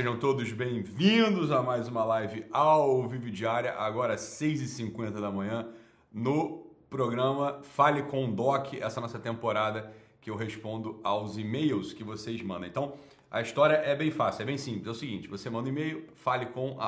sejam 0.00 0.18
todos 0.18 0.50
bem-vindos 0.50 1.50
a 1.50 1.62
mais 1.62 1.86
uma 1.86 2.02
live 2.04 2.46
ao 2.50 3.06
vivo 3.06 3.30
diária, 3.30 3.74
agora 3.74 4.14
às 4.14 4.22
6h50 4.22 5.20
da 5.20 5.30
manhã, 5.30 5.68
no 6.10 6.66
programa 6.88 7.60
Fale 7.62 8.04
com 8.04 8.32
Doc, 8.32 8.72
essa 8.80 8.98
nossa 8.98 9.18
temporada 9.18 9.92
que 10.18 10.30
eu 10.30 10.36
respondo 10.36 10.98
aos 11.04 11.36
e-mails 11.36 11.92
que 11.92 12.02
vocês 12.02 12.40
mandam. 12.40 12.66
Então, 12.66 12.94
a 13.30 13.42
história 13.42 13.74
é 13.74 13.94
bem 13.94 14.10
fácil, 14.10 14.40
é 14.40 14.46
bem 14.46 14.56
simples. 14.56 14.86
É 14.86 14.90
o 14.90 14.94
seguinte, 14.94 15.28
você 15.28 15.50
manda 15.50 15.68
um 15.68 15.70
e-mail, 15.70 16.06
fale 16.14 16.46
com 16.46 16.78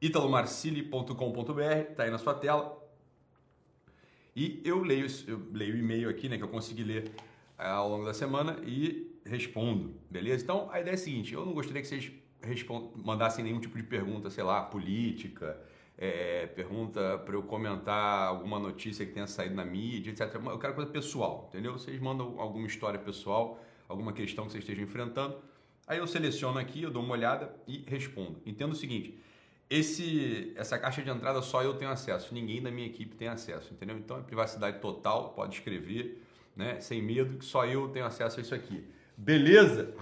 italomarcili.com.br, 0.00 1.94
tá 1.96 2.04
aí 2.04 2.10
na 2.12 2.18
sua 2.18 2.34
tela. 2.34 2.80
E 4.36 4.62
eu 4.64 4.84
leio, 4.84 5.08
eu 5.26 5.42
leio 5.52 5.74
o 5.74 5.78
e-mail 5.78 6.08
aqui, 6.08 6.28
né, 6.28 6.36
que 6.36 6.44
eu 6.44 6.48
consegui 6.48 6.84
ler 6.84 7.10
eh, 7.58 7.66
ao 7.66 7.88
longo 7.88 8.04
da 8.04 8.14
semana 8.14 8.58
e 8.64 9.11
respondo, 9.24 9.94
beleza? 10.10 10.42
Então 10.42 10.68
a 10.70 10.80
ideia 10.80 10.94
é 10.94 10.96
a 10.96 10.98
seguinte: 10.98 11.32
eu 11.32 11.44
não 11.44 11.52
gostaria 11.52 11.80
que 11.80 11.88
vocês 11.88 12.12
mandassem 12.96 13.44
nenhum 13.44 13.60
tipo 13.60 13.76
de 13.76 13.84
pergunta, 13.84 14.30
sei 14.30 14.42
lá, 14.42 14.62
política, 14.62 15.60
é, 15.96 16.46
pergunta 16.46 17.18
para 17.18 17.34
eu 17.34 17.42
comentar 17.42 18.26
alguma 18.26 18.58
notícia 18.58 19.06
que 19.06 19.12
tenha 19.12 19.26
saído 19.26 19.54
na 19.54 19.64
mídia, 19.64 20.10
etc. 20.10 20.34
Eu 20.34 20.58
quero 20.58 20.74
coisa 20.74 20.90
pessoal, 20.90 21.46
entendeu? 21.48 21.74
Vocês 21.74 22.00
mandam 22.00 22.40
alguma 22.40 22.66
história 22.66 22.98
pessoal, 22.98 23.62
alguma 23.88 24.12
questão 24.12 24.46
que 24.46 24.52
vocês 24.52 24.64
estejam 24.64 24.84
enfrentando. 24.84 25.36
Aí 25.86 25.98
eu 25.98 26.06
seleciono 26.06 26.58
aqui, 26.58 26.82
eu 26.82 26.90
dou 26.90 27.02
uma 27.02 27.12
olhada 27.12 27.54
e 27.66 27.84
respondo. 27.86 28.40
Entendo 28.44 28.72
o 28.72 28.76
seguinte: 28.76 29.18
esse, 29.70 30.52
essa 30.56 30.78
caixa 30.78 31.02
de 31.02 31.10
entrada 31.10 31.40
só 31.42 31.62
eu 31.62 31.74
tenho 31.74 31.90
acesso, 31.90 32.34
ninguém 32.34 32.62
da 32.62 32.70
minha 32.70 32.86
equipe 32.86 33.14
tem 33.14 33.28
acesso, 33.28 33.72
entendeu? 33.72 33.96
Então 33.96 34.18
é 34.18 34.22
privacidade 34.22 34.80
total, 34.80 35.30
pode 35.30 35.54
escrever, 35.54 36.22
né? 36.56 36.80
Sem 36.80 37.00
medo, 37.00 37.38
que 37.38 37.44
só 37.44 37.64
eu 37.64 37.88
tenho 37.88 38.04
acesso 38.04 38.38
a 38.38 38.42
isso 38.42 38.54
aqui. 38.54 38.84
Beleza? 39.16 39.94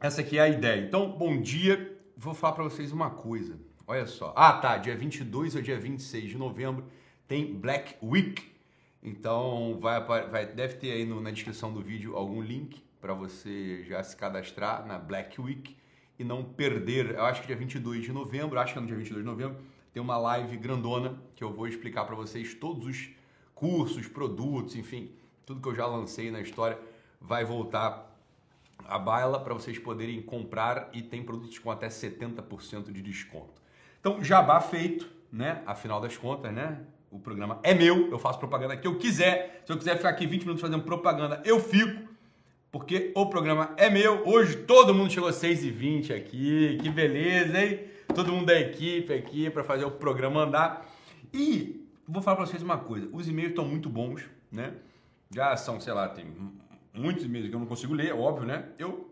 Essa 0.00 0.20
aqui 0.20 0.38
é 0.38 0.42
a 0.42 0.48
ideia. 0.48 0.80
Então, 0.80 1.10
bom 1.10 1.40
dia. 1.40 1.98
Vou 2.16 2.34
falar 2.34 2.54
para 2.54 2.64
vocês 2.64 2.92
uma 2.92 3.10
coisa. 3.10 3.58
Olha 3.86 4.06
só. 4.06 4.32
Ah, 4.36 4.52
tá. 4.52 4.76
Dia 4.78 4.96
22 4.96 5.56
ou 5.56 5.62
dia 5.62 5.78
26 5.78 6.30
de 6.30 6.38
novembro 6.38 6.84
tem 7.26 7.54
Black 7.54 7.96
Week. 8.02 8.42
Então, 9.02 9.78
vai, 9.80 10.02
vai 10.04 10.46
deve 10.46 10.74
ter 10.76 10.92
aí 10.92 11.04
no, 11.04 11.20
na 11.20 11.30
descrição 11.30 11.72
do 11.72 11.80
vídeo 11.80 12.16
algum 12.16 12.40
link 12.40 12.82
para 13.00 13.12
você 13.12 13.82
já 13.84 14.02
se 14.02 14.16
cadastrar 14.16 14.86
na 14.86 14.98
Black 14.98 15.40
Week 15.40 15.76
e 16.18 16.24
não 16.24 16.42
perder. 16.44 17.10
Eu 17.10 17.24
acho 17.24 17.42
que 17.42 17.46
dia 17.46 17.56
22 17.56 18.04
de 18.04 18.12
novembro, 18.12 18.58
acho 18.58 18.72
que 18.72 18.78
é 18.78 18.80
no 18.80 18.86
dia 18.86 18.96
22 18.96 19.22
de 19.22 19.30
novembro, 19.30 19.58
tem 19.92 20.02
uma 20.02 20.16
live 20.16 20.56
grandona 20.56 21.20
que 21.36 21.44
eu 21.44 21.52
vou 21.52 21.66
explicar 21.66 22.04
para 22.06 22.14
vocês 22.14 22.54
todos 22.54 22.86
os 22.86 23.10
cursos, 23.54 24.08
produtos, 24.08 24.74
enfim, 24.74 25.12
tudo 25.44 25.60
que 25.60 25.68
eu 25.68 25.74
já 25.74 25.86
lancei 25.86 26.30
na 26.30 26.40
história 26.40 26.78
vai 27.26 27.44
voltar 27.44 28.14
a 28.86 28.98
baila 28.98 29.40
para 29.40 29.54
vocês 29.54 29.78
poderem 29.78 30.20
comprar 30.20 30.90
e 30.92 31.02
tem 31.02 31.22
produtos 31.22 31.58
com 31.58 31.70
até 31.70 31.88
70% 31.88 32.92
de 32.92 33.00
desconto. 33.00 33.62
Então, 33.98 34.22
jabá 34.22 34.60
feito, 34.60 35.08
né? 35.32 35.62
Afinal 35.66 36.00
das 36.00 36.16
contas, 36.16 36.52
né? 36.52 36.80
O 37.10 37.18
programa 37.18 37.60
é 37.62 37.72
meu, 37.72 38.10
eu 38.10 38.18
faço 38.18 38.38
propaganda 38.38 38.76
que 38.76 38.86
eu 38.86 38.98
quiser. 38.98 39.62
Se 39.64 39.72
eu 39.72 39.78
quiser 39.78 39.96
ficar 39.96 40.10
aqui 40.10 40.26
20 40.26 40.42
minutos 40.42 40.60
fazendo 40.60 40.82
propaganda, 40.82 41.40
eu 41.44 41.58
fico, 41.60 42.08
porque 42.70 43.12
o 43.14 43.26
programa 43.26 43.72
é 43.76 43.88
meu. 43.88 44.26
Hoje 44.26 44.56
todo 44.56 44.92
mundo 44.92 45.10
chegou 45.10 45.28
às 45.28 45.36
6h20 45.36 46.14
aqui, 46.14 46.78
que 46.82 46.90
beleza, 46.90 47.58
hein? 47.58 47.80
Todo 48.14 48.32
mundo 48.32 48.46
da 48.46 48.60
equipe 48.60 49.12
aqui 49.14 49.48
para 49.48 49.64
fazer 49.64 49.84
o 49.84 49.92
programa 49.92 50.42
andar. 50.42 50.86
E 51.32 51.88
vou 52.06 52.20
falar 52.20 52.36
para 52.36 52.46
vocês 52.46 52.62
uma 52.62 52.78
coisa: 52.78 53.08
os 53.12 53.28
e-mails 53.28 53.50
estão 53.50 53.64
muito 53.64 53.88
bons, 53.88 54.22
né? 54.52 54.74
Já 55.30 55.56
são, 55.56 55.80
sei 55.80 55.92
lá, 55.92 56.08
tem 56.08 56.26
muitos 56.94 57.24
e-mails 57.24 57.48
que 57.48 57.54
eu 57.54 57.60
não 57.60 57.66
consigo 57.66 57.92
ler, 57.92 58.14
óbvio, 58.14 58.46
né? 58.46 58.68
Eu 58.78 59.10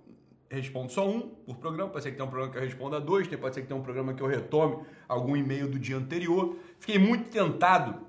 respondo 0.48 0.92
só 0.92 1.08
um 1.08 1.20
por 1.20 1.56
programa, 1.56 1.90
pode 1.90 2.04
ser 2.04 2.10
que 2.10 2.16
tenha 2.16 2.26
um 2.26 2.30
programa 2.30 2.52
que 2.52 2.58
eu 2.58 2.62
responda 2.62 3.00
dois, 3.00 3.26
pode 3.26 3.54
ser 3.54 3.62
que 3.62 3.66
tenha 3.66 3.78
um 3.78 3.82
programa 3.82 4.14
que 4.14 4.22
eu 4.22 4.26
retome 4.26 4.84
algum 5.08 5.36
e-mail 5.36 5.68
do 5.68 5.78
dia 5.78 5.96
anterior. 5.96 6.56
Fiquei 6.78 6.98
muito 6.98 7.30
tentado 7.30 8.06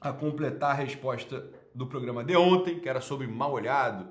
a 0.00 0.12
completar 0.12 0.70
a 0.70 0.74
resposta 0.74 1.50
do 1.74 1.86
programa 1.86 2.22
de 2.22 2.36
ontem, 2.36 2.78
que 2.78 2.88
era 2.88 3.00
sobre 3.00 3.26
mal 3.26 3.52
olhado, 3.52 4.08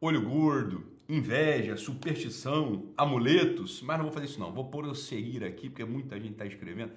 olho 0.00 0.22
gordo, 0.22 0.84
inveja, 1.08 1.76
superstição, 1.76 2.92
amuletos, 2.96 3.82
mas 3.82 3.96
não 3.96 4.04
vou 4.04 4.12
fazer 4.12 4.26
isso 4.26 4.38
não. 4.38 4.52
Vou 4.52 4.66
pôr 4.66 4.84
o 4.86 4.94
seguir 4.94 5.42
aqui, 5.44 5.68
porque 5.68 5.84
muita 5.84 6.16
gente 6.16 6.32
está 6.32 6.46
escrevendo. 6.46 6.92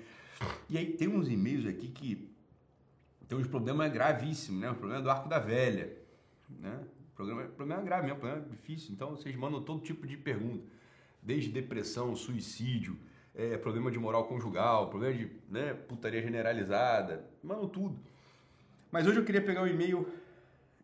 E 0.70 0.78
aí 0.78 0.86
tem 0.86 1.08
uns 1.08 1.30
e-mails 1.30 1.66
aqui 1.66 1.88
que 1.88 2.30
tem 3.28 3.38
uns 3.38 3.48
problemas 3.48 3.92
gravíssimos, 3.92 4.62
né? 4.62 4.70
O 4.70 4.76
problema 4.76 5.02
do 5.02 5.10
arco 5.10 5.30
da 5.30 5.40
velha, 5.40 5.98
né? 6.60 6.80
Problema, 7.22 7.44
problema 7.50 7.82
grave 7.84 8.06
mesmo, 8.08 8.20
problema 8.20 8.48
difícil. 8.50 8.94
Então 8.94 9.12
vocês 9.12 9.36
mandam 9.36 9.62
todo 9.62 9.80
tipo 9.82 10.08
de 10.08 10.18
pergunta, 10.18 10.66
desde 11.22 11.52
depressão, 11.52 12.16
suicídio, 12.16 12.98
é, 13.36 13.58
problema 13.58 13.92
de 13.92 14.00
moral 14.00 14.26
conjugal, 14.26 14.90
problema 14.90 15.16
de 15.16 15.32
né, 15.48 15.74
putaria 15.74 16.22
generalizada, 16.22 17.24
mandam 17.44 17.68
tudo. 17.68 18.00
Mas 18.92 19.06
hoje 19.06 19.20
eu 19.20 19.24
queria 19.24 19.42
pegar 19.42 19.62
o 19.62 19.68
e-mail 19.68 20.08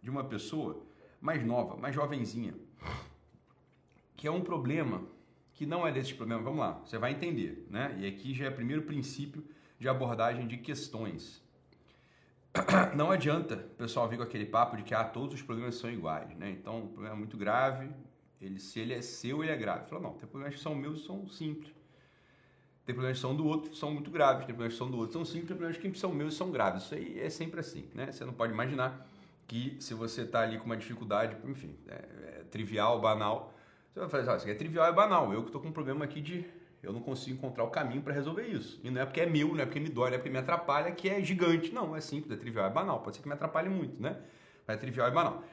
de 0.01 0.11
uma 0.11 0.23
pessoa 0.23 0.79
mais 1.19 1.43
nova, 1.43 1.75
mais 1.75 1.95
jovenzinha, 1.95 2.53
que 4.15 4.27
é 4.27 4.31
um 4.31 4.41
problema 4.41 5.03
que 5.55 5.65
não 5.65 5.87
é 5.87 5.91
desse 5.91 6.13
problema. 6.13 6.43
Vamos 6.43 6.59
lá, 6.59 6.73
você 6.85 6.99
vai 6.99 7.13
entender, 7.13 7.65
né? 7.67 7.97
E 7.99 8.05
aqui 8.05 8.31
já 8.35 8.45
é 8.45 8.49
o 8.49 8.53
primeiro 8.53 8.83
princípio 8.83 9.43
de 9.79 9.89
abordagem 9.89 10.47
de 10.47 10.57
questões. 10.57 11.41
não 12.95 13.12
adianta 13.12 13.56
o 13.56 13.75
pessoal 13.75 14.07
vir 14.07 14.18
com 14.18 14.23
aquele 14.23 14.45
papo 14.45 14.78
de 14.78 14.84
que 14.84 14.94
ah, 14.94 15.03
todos 15.03 15.35
os 15.35 15.41
problemas 15.41 15.75
são 15.75 15.90
iguais, 15.90 16.35
né? 16.38 16.50
Então, 16.51 16.84
o 16.84 16.88
problema 16.88 17.16
é 17.16 17.18
muito 17.18 17.38
grave, 17.38 17.90
ele, 18.41 18.59
se 18.59 18.79
ele 18.79 18.94
é 18.94 19.01
seu, 19.01 19.44
ele 19.44 19.51
é 19.51 19.57
grave. 19.57 19.90
Fala, 19.90 20.01
não, 20.01 20.13
tem 20.13 20.28
problemas 20.28 20.56
que 20.56 20.62
são 20.62 20.75
meus 20.75 21.06
são 21.06 21.28
simples. 21.28 21.73
Tem 22.85 22.95
problemas 22.95 23.18
que 23.18 23.22
são 23.22 23.35
do 23.35 23.45
outro 23.45 23.75
são 23.75 23.91
muito 23.91 24.09
graves, 24.09 24.45
tem 24.45 24.56
problemas 24.56 24.73
que 24.73 24.78
são 24.78 24.90
do 24.90 24.97
outro 24.97 25.13
são 25.13 25.25
simples, 25.25 25.47
tem 25.50 25.57
problemas 25.57 25.78
que 25.78 26.00
são 26.00 26.13
meus 26.13 26.35
são 26.35 26.51
graves. 26.51 26.84
Isso 26.84 26.95
aí 26.95 27.19
é 27.19 27.29
sempre 27.29 27.59
assim, 27.59 27.90
né? 27.94 28.12
Você 28.12 28.23
não 28.23 28.34
pode 28.34 28.53
imaginar 28.53 29.06
que 29.45 29.75
se 29.79 29.94
você 29.94 30.22
está 30.22 30.41
ali 30.41 30.57
com 30.57 30.66
uma 30.66 30.78
dificuldade, 30.78 31.35
enfim, 31.45 31.75
é, 31.88 31.94
é 31.94 32.44
trivial, 32.50 33.00
banal, 33.01 33.53
você 33.94 34.00
vai 34.00 34.09
falar, 34.09 34.34
ah, 34.34 34.35
isso 34.35 34.45
aqui 34.45 34.51
é 34.51 34.56
trivial, 34.56 34.85
é 34.85 34.94
banal. 34.94 35.34
Eu 35.34 35.41
que 35.41 35.47
estou 35.47 35.59
com 35.59 35.69
um 35.69 35.72
problema 35.72 36.06
aqui 36.06 36.22
de 36.22 36.45
eu 36.87 36.93
não 36.93 37.01
consigo 37.01 37.35
encontrar 37.35 37.65
o 37.65 37.69
caminho 37.69 38.01
para 38.01 38.13
resolver 38.13 38.47
isso. 38.47 38.79
E 38.81 38.89
não 38.89 39.01
é 39.01 39.05
porque 39.05 39.19
é 39.19 39.25
meu, 39.25 39.53
não 39.53 39.59
é 39.59 39.65
porque 39.65 39.77
me 39.79 39.89
dói, 39.89 40.09
não 40.09 40.15
é 40.15 40.17
porque 40.19 40.29
me 40.29 40.37
atrapalha, 40.37 40.89
que 40.93 41.09
é 41.09 41.21
gigante. 41.21 41.73
Não, 41.73 41.93
é 41.93 41.99
simples, 41.99 42.31
é 42.31 42.37
trivial, 42.39 42.65
é 42.65 42.69
banal. 42.69 43.01
Pode 43.01 43.17
ser 43.17 43.21
que 43.21 43.27
me 43.27 43.33
atrapalhe 43.33 43.67
muito, 43.67 44.01
né? 44.01 44.17
Mas 44.65 44.77
é 44.77 44.79
trivial 44.79 45.09
e 45.09 45.11
banal. 45.11 45.43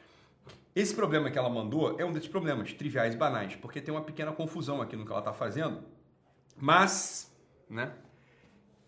Esse 0.76 0.94
problema 0.94 1.32
que 1.32 1.36
ela 1.36 1.50
mandou 1.50 1.98
é 1.98 2.04
um 2.04 2.12
desses 2.12 2.28
problemas 2.28 2.72
triviais 2.72 3.14
e 3.14 3.16
banais, 3.16 3.56
porque 3.56 3.80
tem 3.80 3.92
uma 3.92 4.02
pequena 4.02 4.30
confusão 4.30 4.80
aqui 4.80 4.94
no 4.94 5.04
que 5.04 5.10
ela 5.10 5.18
está 5.18 5.32
fazendo. 5.32 5.82
Mas, 6.56 7.36
né? 7.68 7.92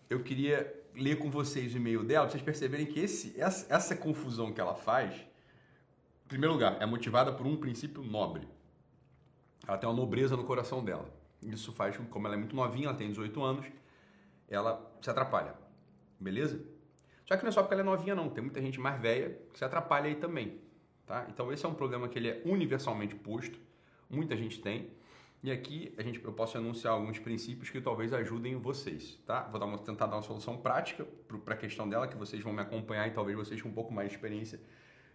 Eu 0.09 0.23
queria 0.23 0.73
ler 0.95 1.17
com 1.19 1.29
vocês 1.29 1.73
o 1.73 1.77
e-mail 1.77 2.01
dela, 2.01 2.27
para 2.27 2.31
vocês 2.31 2.43
perceberem 2.43 2.85
que 2.85 2.97
esse, 2.97 3.37
essa, 3.37 3.73
essa 3.73 3.93
confusão 3.93 4.53
que 4.53 4.61
ela 4.61 4.73
faz, 4.73 5.13
em 5.13 6.27
primeiro 6.29 6.53
lugar, 6.53 6.77
é 6.81 6.85
motivada 6.85 7.33
por 7.33 7.45
um 7.45 7.57
princípio 7.57 8.01
nobre. 8.01 8.47
Ela 9.67 9.77
tem 9.77 9.89
uma 9.89 9.95
nobreza 9.97 10.37
no 10.37 10.45
coração 10.45 10.81
dela. 10.81 11.16
Isso 11.47 11.71
faz 11.71 11.95
com 11.95 12.03
que, 12.03 12.09
como 12.09 12.27
ela 12.27 12.35
é 12.35 12.37
muito 12.37 12.55
novinha, 12.55 12.87
ela 12.87 12.97
tem 12.97 13.09
18 13.09 13.41
anos, 13.41 13.65
ela 14.49 14.91
se 15.01 15.09
atrapalha. 15.09 15.55
Beleza? 16.19 16.63
Só 17.25 17.35
que 17.35 17.43
não 17.43 17.49
é 17.49 17.51
só 17.51 17.61
porque 17.61 17.73
ela 17.73 17.83
é 17.83 17.85
novinha, 17.85 18.15
não. 18.15 18.29
Tem 18.29 18.43
muita 18.43 18.61
gente 18.61 18.79
mais 18.79 18.99
velha 19.01 19.37
que 19.51 19.57
se 19.57 19.65
atrapalha 19.65 20.07
aí 20.07 20.15
também. 20.15 20.59
Tá? 21.05 21.25
Então, 21.29 21.51
esse 21.51 21.65
é 21.65 21.69
um 21.69 21.73
problema 21.73 22.07
que 22.09 22.19
ele 22.19 22.29
é 22.29 22.41
universalmente 22.45 23.15
posto. 23.15 23.59
Muita 24.09 24.35
gente 24.35 24.59
tem. 24.59 24.89
E 25.43 25.51
aqui 25.51 25.93
a 25.97 26.03
gente, 26.03 26.23
eu 26.23 26.33
posso 26.33 26.57
anunciar 26.57 26.93
alguns 26.93 27.19
princípios 27.19 27.69
que 27.69 27.79
talvez 27.79 28.11
ajudem 28.11 28.55
vocês, 28.55 29.17
tá? 29.25 29.43
Vou 29.43 29.59
dar 29.59 29.67
uma, 29.67 29.77
tentar 29.77 30.07
dar 30.07 30.15
uma 30.15 30.21
solução 30.21 30.57
prática 30.57 31.05
para 31.45 31.53
a 31.53 31.57
questão 31.57 31.87
dela, 31.87 32.07
que 32.07 32.17
vocês 32.17 32.43
vão 32.43 32.51
me 32.51 32.61
acompanhar 32.61 33.07
e 33.07 33.11
talvez 33.11 33.37
vocês 33.37 33.61
com 33.61 33.69
um 33.69 33.73
pouco 33.73 33.93
mais 33.93 34.09
de 34.09 34.15
experiência 34.15 34.59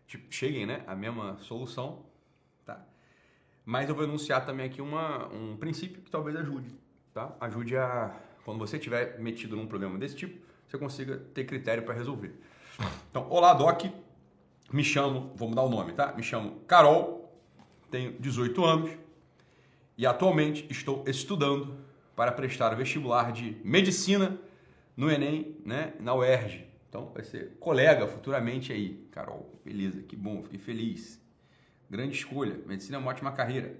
tipo, 0.06 0.32
cheguem 0.32 0.64
né, 0.64 0.84
à 0.86 0.94
mesma 0.94 1.38
solução? 1.38 2.06
Mas 3.64 3.88
eu 3.88 3.94
vou 3.94 4.04
anunciar 4.04 4.44
também 4.44 4.66
aqui 4.66 4.82
uma, 4.82 5.28
um 5.32 5.56
princípio 5.56 6.02
que 6.02 6.10
talvez 6.10 6.36
ajude, 6.36 6.74
tá? 7.14 7.34
Ajude 7.40 7.76
a, 7.76 8.14
quando 8.44 8.58
você 8.58 8.76
estiver 8.76 9.18
metido 9.20 9.56
num 9.56 9.66
problema 9.66 9.98
desse 9.98 10.16
tipo, 10.16 10.44
você 10.66 10.76
consiga 10.78 11.18
ter 11.32 11.44
critério 11.44 11.84
para 11.84 11.94
resolver. 11.94 12.34
Então, 13.10 13.26
olá, 13.30 13.54
Doc. 13.54 13.84
Me 14.72 14.82
chamo, 14.82 15.30
vou 15.34 15.50
mudar 15.50 15.62
o 15.62 15.68
nome, 15.68 15.92
tá? 15.92 16.14
Me 16.14 16.22
chamo 16.22 16.60
Carol, 16.66 17.30
tenho 17.90 18.12
18 18.18 18.64
anos 18.64 18.90
e 19.98 20.06
atualmente 20.06 20.66
estou 20.70 21.04
estudando 21.06 21.76
para 22.16 22.32
prestar 22.32 22.72
o 22.72 22.76
vestibular 22.76 23.32
de 23.32 23.60
medicina 23.62 24.38
no 24.96 25.10
Enem, 25.10 25.56
né, 25.64 25.92
na 26.00 26.14
UERJ. 26.14 26.66
Então, 26.88 27.10
vai 27.14 27.22
ser 27.22 27.56
colega 27.60 28.06
futuramente 28.06 28.72
aí, 28.72 29.06
Carol. 29.10 29.50
Beleza, 29.64 30.02
que 30.02 30.16
bom, 30.16 30.42
fiquei 30.42 30.58
feliz. 30.58 31.21
Grande 31.92 32.16
escolha. 32.16 32.58
Medicina 32.64 32.96
é 32.96 32.98
uma 32.98 33.10
ótima 33.10 33.32
carreira. 33.32 33.78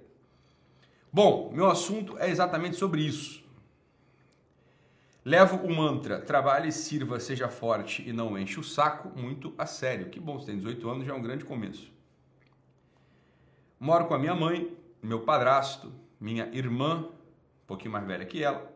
Bom, 1.11 1.51
meu 1.51 1.67
assunto 1.67 2.15
é 2.19 2.29
exatamente 2.29 2.75
sobre 2.75 3.01
isso. 3.01 3.43
Levo 5.25 5.65
o 5.65 5.75
mantra 5.75 6.21
trabalhe, 6.21 6.71
sirva, 6.71 7.19
seja 7.19 7.49
forte 7.49 8.07
e 8.07 8.13
não 8.13 8.37
enche 8.37 8.59
o 8.59 8.63
saco 8.63 9.09
muito 9.19 9.51
a 9.57 9.65
sério. 9.65 10.11
Que 10.11 10.19
bom, 10.19 10.39
você 10.39 10.45
tem 10.45 10.57
18 10.57 10.87
anos, 10.87 11.05
já 11.07 11.13
é 11.13 11.15
um 11.15 11.23
grande 11.23 11.43
começo. 11.43 11.91
Moro 13.79 14.05
com 14.05 14.13
a 14.13 14.19
minha 14.19 14.35
mãe, 14.35 14.77
meu 15.01 15.21
padrasto, 15.21 15.91
minha 16.19 16.47
irmã, 16.55 17.07
um 17.63 17.65
pouquinho 17.65 17.93
mais 17.93 18.05
velha 18.05 18.27
que 18.27 18.43
ela, 18.43 18.71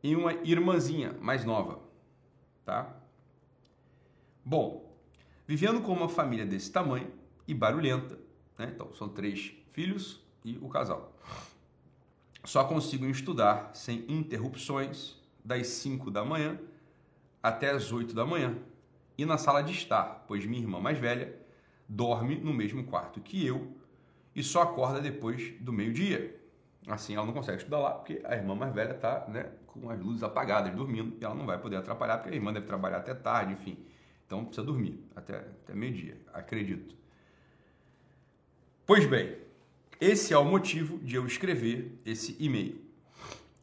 e 0.00 0.14
uma 0.14 0.32
irmãzinha 0.44 1.12
mais 1.20 1.44
nova, 1.44 1.80
tá? 2.64 2.94
Bom, 4.44 4.94
vivendo 5.44 5.82
com 5.82 5.92
uma 5.92 6.08
família 6.08 6.46
desse 6.46 6.70
tamanho 6.70 7.10
e 7.48 7.52
barulhenta, 7.52 8.29
né? 8.60 8.70
Então 8.74 8.92
são 8.94 9.08
três 9.08 9.52
filhos 9.72 10.20
e 10.44 10.58
o 10.58 10.68
casal. 10.68 11.12
Só 12.44 12.64
consigo 12.64 13.06
estudar 13.06 13.70
sem 13.74 14.04
interrupções 14.08 15.16
das 15.44 15.66
5 15.66 16.10
da 16.10 16.24
manhã 16.24 16.58
até 17.42 17.70
as 17.70 17.90
8 17.90 18.14
da 18.14 18.24
manhã 18.24 18.56
e 19.16 19.24
na 19.24 19.36
sala 19.36 19.62
de 19.62 19.72
estar, 19.72 20.24
pois 20.28 20.44
minha 20.46 20.62
irmã 20.62 20.80
mais 20.80 20.98
velha 20.98 21.34
dorme 21.88 22.36
no 22.36 22.52
mesmo 22.52 22.84
quarto 22.84 23.20
que 23.20 23.44
eu 23.44 23.74
e 24.34 24.42
só 24.42 24.62
acorda 24.62 25.00
depois 25.00 25.54
do 25.60 25.72
meio-dia. 25.72 26.38
Assim 26.86 27.14
ela 27.14 27.26
não 27.26 27.32
consegue 27.32 27.58
estudar 27.58 27.78
lá 27.78 27.90
porque 27.92 28.22
a 28.24 28.34
irmã 28.34 28.54
mais 28.54 28.74
velha 28.74 28.92
está 28.92 29.26
né, 29.28 29.50
com 29.66 29.90
as 29.90 29.98
luzes 30.00 30.22
apagadas, 30.22 30.74
dormindo, 30.74 31.16
e 31.20 31.24
ela 31.24 31.34
não 31.34 31.46
vai 31.46 31.58
poder 31.58 31.76
atrapalhar 31.76 32.18
porque 32.18 32.32
a 32.32 32.36
irmã 32.36 32.52
deve 32.52 32.66
trabalhar 32.66 32.98
até 32.98 33.14
tarde, 33.14 33.52
enfim. 33.52 33.78
Então 34.26 34.44
precisa 34.44 34.66
dormir 34.66 35.02
até, 35.14 35.36
até 35.36 35.74
meio-dia, 35.74 36.20
acredito. 36.32 36.99
Pois 38.92 39.06
bem, 39.06 39.36
esse 40.00 40.34
é 40.34 40.36
o 40.36 40.44
motivo 40.44 40.98
de 40.98 41.14
eu 41.14 41.24
escrever 41.24 41.96
esse 42.04 42.36
e-mail. 42.40 42.84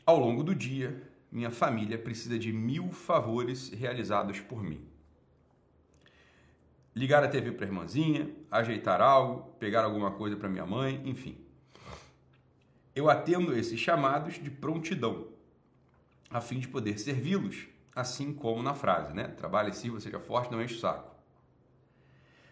Ao 0.06 0.18
longo 0.18 0.42
do 0.42 0.56
dia, 0.56 1.04
minha 1.30 1.52
família 1.52 1.98
precisa 1.98 2.40
de 2.40 2.54
mil 2.54 2.94
favores 2.94 3.68
realizados 3.68 4.40
por 4.40 4.64
mim. 4.64 4.80
Ligar 6.96 7.26
a 7.26 7.28
TV 7.28 7.52
para 7.52 7.66
a 7.66 7.68
irmãzinha, 7.68 8.32
ajeitar 8.50 9.02
algo, 9.02 9.52
pegar 9.60 9.84
alguma 9.84 10.12
coisa 10.12 10.38
para 10.38 10.48
minha 10.48 10.66
mãe, 10.66 11.02
enfim. 11.04 11.38
Eu 12.96 13.10
atendo 13.10 13.54
esses 13.54 13.78
chamados 13.78 14.36
de 14.36 14.50
prontidão, 14.50 15.28
a 16.30 16.40
fim 16.40 16.58
de 16.58 16.70
poder 16.70 16.98
servi-los, 16.98 17.68
assim 17.94 18.34
como 18.34 18.64
na 18.64 18.74
frase, 18.74 19.14
né? 19.14 19.28
Trabalhe 19.28 19.74
sirva, 19.74 20.00
seja 20.00 20.22
forte, 20.22 20.54
não 20.54 20.64
enche 20.64 20.76
o 20.76 20.80
saco. 20.80 21.17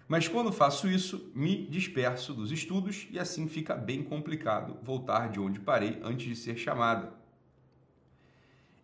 Mas 0.07 0.27
quando 0.27 0.51
faço 0.51 0.87
isso, 0.87 1.31
me 1.33 1.65
disperso 1.65 2.33
dos 2.33 2.51
estudos 2.51 3.07
e 3.09 3.17
assim 3.17 3.47
fica 3.47 3.75
bem 3.75 4.03
complicado 4.03 4.77
voltar 4.83 5.29
de 5.29 5.39
onde 5.39 5.59
parei 5.59 5.99
antes 6.03 6.27
de 6.27 6.35
ser 6.35 6.57
chamada. 6.57 7.11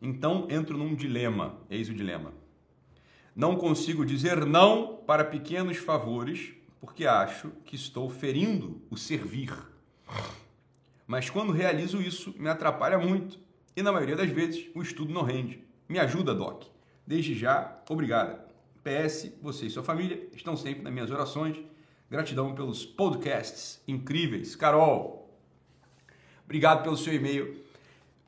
Então 0.01 0.47
entro 0.50 0.77
num 0.77 0.95
dilema, 0.95 1.57
eis 1.69 1.89
o 1.89 1.94
dilema. 1.94 2.33
Não 3.35 3.56
consigo 3.56 4.03
dizer 4.03 4.45
não 4.45 4.97
para 5.06 5.23
pequenos 5.23 5.77
favores 5.77 6.53
porque 6.79 7.06
acho 7.06 7.51
que 7.65 7.75
estou 7.75 8.09
ferindo 8.09 8.81
o 8.89 8.97
servir. 8.97 9.53
Mas 11.06 11.29
quando 11.29 11.53
realizo 11.53 12.01
isso, 12.01 12.33
me 12.39 12.50
atrapalha 12.50 12.97
muito 12.97 13.39
e 13.75 13.83
na 13.83 13.91
maioria 13.91 14.15
das 14.15 14.29
vezes 14.29 14.69
o 14.74 14.81
estudo 14.81 15.13
não 15.13 15.21
rende. 15.21 15.63
Me 15.88 16.00
ajuda, 16.00 16.33
Doc. 16.33 16.63
Desde 17.06 17.35
já, 17.35 17.79
obrigada. 17.88 18.40
PS, 18.83 19.31
você 19.42 19.68
e 19.68 19.69
sua 19.69 19.83
família 19.83 20.28
estão 20.33 20.56
sempre 20.56 20.81
nas 20.81 20.92
minhas 20.92 21.12
orações. 21.12 21.57
Gratidão 22.10 22.54
pelos 22.54 22.86
podcasts 22.86 23.81
incríveis. 23.88 24.56
Carol, 24.56 25.33
obrigado 26.44 26.83
pelo 26.83 26.98
seu 26.98 27.13
e-mail. 27.13 27.62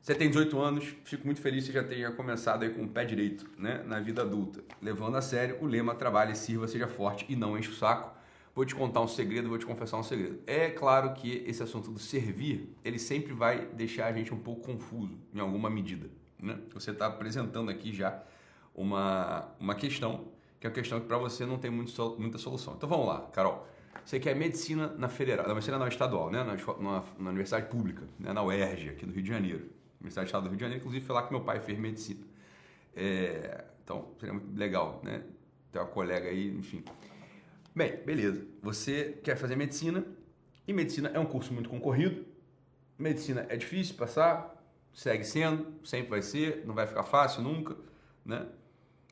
Você 0.00 0.14
tem 0.14 0.28
18 0.28 0.60
anos, 0.60 0.94
fico 1.04 1.24
muito 1.24 1.40
feliz 1.40 1.66
que 1.66 1.72
já 1.72 1.82
tenha 1.82 2.10
começado 2.12 2.62
aí 2.62 2.70
com 2.70 2.84
o 2.84 2.88
pé 2.88 3.06
direito 3.06 3.50
né, 3.56 3.82
na 3.86 4.00
vida 4.00 4.20
adulta, 4.20 4.62
levando 4.82 5.16
a 5.16 5.22
sério 5.22 5.56
o 5.62 5.66
lema 5.66 5.94
trabalhe, 5.94 6.36
sirva, 6.36 6.68
seja 6.68 6.86
forte 6.86 7.24
e 7.26 7.34
não 7.34 7.58
enche 7.58 7.70
o 7.70 7.74
saco. 7.74 8.14
Vou 8.54 8.64
te 8.64 8.74
contar 8.74 9.00
um 9.00 9.08
segredo, 9.08 9.48
vou 9.48 9.58
te 9.58 9.66
confessar 9.66 9.96
um 9.96 10.02
segredo. 10.02 10.40
É 10.46 10.70
claro 10.70 11.14
que 11.14 11.42
esse 11.46 11.62
assunto 11.62 11.90
do 11.90 11.98
servir, 11.98 12.76
ele 12.84 12.98
sempre 12.98 13.32
vai 13.32 13.66
deixar 13.68 14.06
a 14.06 14.12
gente 14.12 14.32
um 14.32 14.38
pouco 14.38 14.60
confuso, 14.60 15.18
em 15.34 15.40
alguma 15.40 15.70
medida. 15.70 16.08
Né? 16.38 16.58
Você 16.74 16.90
está 16.90 17.06
apresentando 17.06 17.70
aqui 17.70 17.92
já 17.92 18.22
uma, 18.74 19.48
uma 19.58 19.74
questão, 19.74 20.28
que 20.64 20.68
é 20.68 20.70
uma 20.70 20.74
questão 20.74 20.98
que 20.98 21.06
para 21.06 21.18
você 21.18 21.44
não 21.44 21.58
tem 21.58 21.70
muito, 21.70 22.16
muita 22.18 22.38
solução. 22.38 22.72
Então 22.74 22.88
vamos 22.88 23.06
lá, 23.06 23.20
Carol. 23.32 23.66
Você 24.02 24.18
quer 24.18 24.34
medicina 24.34 24.88
na 24.96 25.08
federal, 25.08 25.46
na 25.46 25.52
medicina 25.52 25.78
na 25.78 25.88
estadual, 25.88 26.30
né? 26.30 26.42
na, 26.42 26.54
na, 26.54 27.04
na 27.18 27.30
universidade 27.30 27.66
pública, 27.66 28.02
né? 28.18 28.32
na 28.32 28.42
UERJ, 28.42 28.88
aqui 28.88 29.04
do 29.04 29.12
Rio 29.12 29.22
de 29.22 29.28
Janeiro. 29.28 29.70
Universidade 30.00 30.28
Estado 30.28 30.44
do 30.44 30.48
Rio 30.48 30.56
de 30.56 30.62
Janeiro, 30.62 30.80
inclusive 30.80 31.04
foi 31.04 31.14
lá 31.14 31.22
que 31.22 31.32
meu 31.32 31.42
pai 31.42 31.60
fez 31.60 31.78
medicina. 31.78 32.24
É, 32.96 33.64
então, 33.82 34.08
seria 34.18 34.32
muito 34.32 34.58
legal, 34.58 35.00
né? 35.04 35.22
Ter 35.70 35.80
uma 35.80 35.86
colega 35.86 36.30
aí, 36.30 36.48
enfim. 36.48 36.82
Bem, 37.74 37.96
beleza. 37.98 38.46
Você 38.62 39.20
quer 39.22 39.36
fazer 39.36 39.56
medicina 39.56 40.02
e 40.66 40.72
medicina 40.72 41.10
é 41.12 41.18
um 41.18 41.26
curso 41.26 41.52
muito 41.52 41.68
concorrido. 41.68 42.24
Medicina 42.98 43.44
é 43.50 43.56
difícil 43.56 43.96
passar, 43.96 44.64
segue 44.94 45.24
sendo, 45.24 45.74
sempre 45.84 46.08
vai 46.08 46.22
ser, 46.22 46.64
não 46.64 46.74
vai 46.74 46.86
ficar 46.86 47.02
fácil 47.02 47.42
nunca, 47.42 47.76
né? 48.24 48.46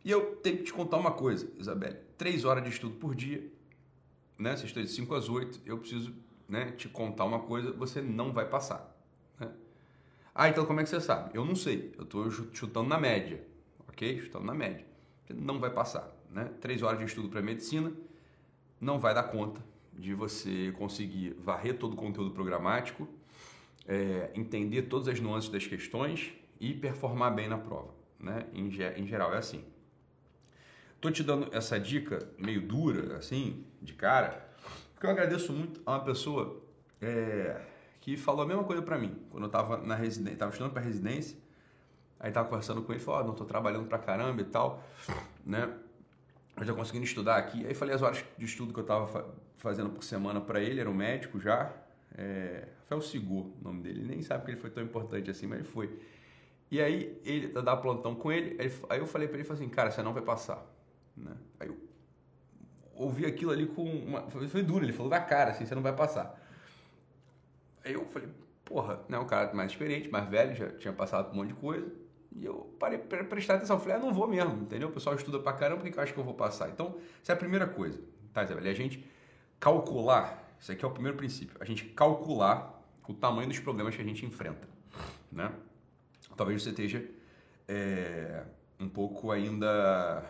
E 0.05 0.11
eu 0.11 0.37
tenho 0.37 0.59
que 0.59 0.65
te 0.65 0.73
contar 0.73 0.97
uma 0.97 1.13
coisa, 1.13 1.51
Isabelle. 1.59 1.97
Três 2.19 2.45
horas 2.45 2.65
de 2.65 2.71
estudo 2.71 2.97
por 2.97 3.15
dia, 3.15 3.51
né? 4.39 4.57
Você 4.57 4.67
estuda 4.67 4.85
de 4.85 4.91
5 4.91 5.15
às 5.15 5.29
8, 5.29 5.61
eu 5.65 5.79
preciso 5.79 6.13
né, 6.49 6.73
te 6.73 6.89
contar 6.89 7.25
uma 7.25 7.41
coisa, 7.41 7.73
você 7.73 8.01
não 8.03 8.33
vai 8.33 8.49
passar. 8.49 8.95
Né? 9.39 9.49
Ah, 10.35 10.49
então 10.49 10.67
como 10.67 10.81
é 10.81 10.83
que 10.83 10.89
você 10.89 11.01
sabe? 11.01 11.31
Eu 11.35 11.45
não 11.45 11.55
sei, 11.55 11.95
eu 11.97 12.05
estou 12.05 12.31
chutando 12.31 12.89
na 12.89 12.99
média, 12.99 13.43
ok? 13.89 14.21
Chutando 14.21 14.45
na 14.45 14.55
média. 14.55 14.85
Você 15.25 15.33
não 15.35 15.61
vai 15.61 15.71
passar, 15.71 16.11
né? 16.31 16.51
Três 16.61 16.83
horas 16.83 16.99
de 16.99 17.05
estudo 17.05 17.29
para 17.29 17.41
medicina 17.41 17.93
não 18.81 18.99
vai 18.99 19.15
dar 19.15 19.23
conta 19.25 19.65
de 19.93 20.13
você 20.13 20.73
conseguir 20.77 21.35
varrer 21.35 21.79
todo 21.79 21.93
o 21.93 21.97
conteúdo 21.97 22.33
programático, 22.33 23.09
é, 23.87 24.31
entender 24.35 24.83
todas 24.83 25.07
as 25.07 25.21
nuances 25.21 25.49
das 25.49 25.67
questões 25.67 26.33
e 26.59 26.75
performar 26.75 27.33
bem 27.35 27.49
na 27.49 27.59
prova, 27.59 27.95
né? 28.19 28.47
Em, 28.53 28.67
em 28.67 29.07
geral 29.07 29.33
é 29.35 29.39
assim. 29.39 29.65
Tô 31.03 31.11
te 31.11 31.25
dando 31.25 31.49
essa 31.53 31.81
dica 31.81 32.29
meio 32.39 32.61
dura, 32.61 33.17
assim, 33.17 33.67
de 33.83 33.93
cara, 33.93 34.49
porque 34.95 35.05
eu 35.05 35.11
agradeço 35.11 35.53
muito 35.53 35.83
a 35.85 35.95
uma 35.95 36.05
pessoa 36.05 36.63
é, 37.01 37.61
que 38.01 38.17
falou 38.17 38.43
a 38.43 38.47
mesma 38.47 38.63
coisa 38.63 38.81
para 38.83 38.97
mim 38.97 39.19
quando 39.29 39.43
eu 39.43 39.49
estava 39.49 39.79
na 39.79 39.97
residência, 39.97 40.35
estava 40.35 40.53
estudando 40.53 40.73
para 40.73 40.81
residência. 40.81 41.37
Aí 42.21 42.29
estava 42.29 42.49
conversando 42.49 42.83
com 42.83 42.93
ele, 42.93 43.01
falou: 43.01 43.21
oh, 43.21 43.25
"Não 43.25 43.35
tô 43.35 43.45
trabalhando 43.45 43.89
para 43.89 43.99
caramba 43.99 44.43
e 44.43 44.45
tal, 44.45 44.81
né? 45.45 45.77
Eu 46.57 46.65
já 46.65 46.73
conseguindo 46.73 47.05
estudar 47.05 47.37
aqui". 47.37 47.67
Aí 47.67 47.75
falei 47.75 47.97
as 47.97 48.01
horas 48.01 48.25
de 48.39 48.45
estudo 48.45 48.73
que 48.73 48.79
eu 48.79 48.85
estava 48.85 49.29
fazendo 49.59 49.91
por 49.91 50.05
semana 50.05 50.41
para 50.41 50.61
ele, 50.61 50.79
era 50.79 50.89
um 50.89 50.95
médico 50.95 51.41
já, 51.41 51.73
é, 52.17 52.69
Rafael 52.83 53.01
Sigur, 53.01 53.47
o 53.47 53.57
nome 53.61 53.83
dele. 53.83 54.03
Ele 54.03 54.09
nem 54.09 54.23
sabe 54.23 54.45
que 54.45 54.53
ele 54.53 54.61
foi 54.61 54.71
tão 54.71 54.85
importante 54.85 55.29
assim, 55.29 55.49
mas 55.49 55.59
ele 55.59 55.69
foi. 55.69 55.99
E 56.71 56.81
aí 56.81 57.21
ele 57.25 57.49
dá 57.49 57.77
plantão 57.77 58.15
com 58.15 58.31
ele, 58.31 58.57
aí 58.89 59.01
eu 59.01 59.07
falei 59.09 59.27
para 59.27 59.39
ele, 59.39 59.45
falei 59.45 59.65
assim: 59.65 59.69
"Cara, 59.69 59.91
você 59.91 60.01
não 60.01 60.13
vai 60.15 60.23
passar", 60.23 60.65
né? 61.17 61.37
Aí 61.61 61.69
eu 61.69 61.77
ouvi 62.95 63.27
aquilo 63.27 63.51
ali 63.51 63.67
com 63.67 63.85
uma, 63.85 64.31
foi 64.31 64.63
duro, 64.63 64.85
ele 64.85 64.93
falou 64.93 65.11
da 65.11 65.21
cara 65.21 65.51
assim, 65.51 65.67
você 65.67 65.75
não 65.75 65.83
vai 65.83 65.95
passar. 65.95 66.39
Aí 67.85 67.95
eu 67.95 68.05
falei, 68.07 68.29
porra, 68.65 69.01
né, 69.09 69.19
um 69.19 69.27
cara 69.27 69.53
mais 69.55 69.73
experiente, 69.73 70.09
mais 70.09 70.29
velho, 70.29 70.55
já 70.55 70.71
tinha 70.71 70.93
passado 70.93 71.27
por 71.27 71.35
um 71.35 71.37
monte 71.39 71.49
de 71.49 71.55
coisa. 71.55 71.91
E 72.35 72.45
eu 72.45 72.75
parei 72.79 72.99
para 72.99 73.25
prestar 73.25 73.55
atenção. 73.55 73.79
Falei, 73.79 73.97
ah, 73.97 73.99
não 73.99 74.13
vou 74.13 74.27
mesmo, 74.27 74.63
entendeu? 74.63 74.89
O 74.89 74.93
pessoal 74.93 75.15
estuda 75.15 75.39
pra 75.39 75.53
caramba, 75.53 75.83
por 75.83 75.91
que 75.91 75.99
eu 75.99 76.03
acho 76.03 76.15
que 76.15 76.19
eu 76.19 76.25
vou 76.25 76.35
passar? 76.35 76.71
Então, 76.71 76.99
essa 77.21 77.33
é 77.33 77.35
a 77.35 77.39
primeira 77.39 77.67
coisa, 77.67 78.01
tá, 78.33 78.43
Isabel? 78.43 78.65
É 78.65 78.71
a 78.71 78.75
gente 78.75 79.05
calcular, 79.61 80.49
isso 80.59 80.73
aqui 80.73 80.85
é 80.85 80.89
o 80.89 80.91
primeiro 80.91 81.17
princípio, 81.17 81.57
a 81.61 81.65
gente 81.65 81.85
calcular 81.87 82.83
o 83.07 83.15
tamanho 83.15 83.49
dos 83.49 83.59
problemas 83.59 83.95
que 83.95 84.01
a 84.01 84.05
gente 84.05 84.25
enfrenta, 84.25 84.67
né? 85.31 85.53
Talvez 86.37 86.63
você 86.63 86.71
esteja 86.71 87.05
é, 87.69 88.45
um 88.81 88.89
pouco 88.89 89.31
ainda, 89.31 90.25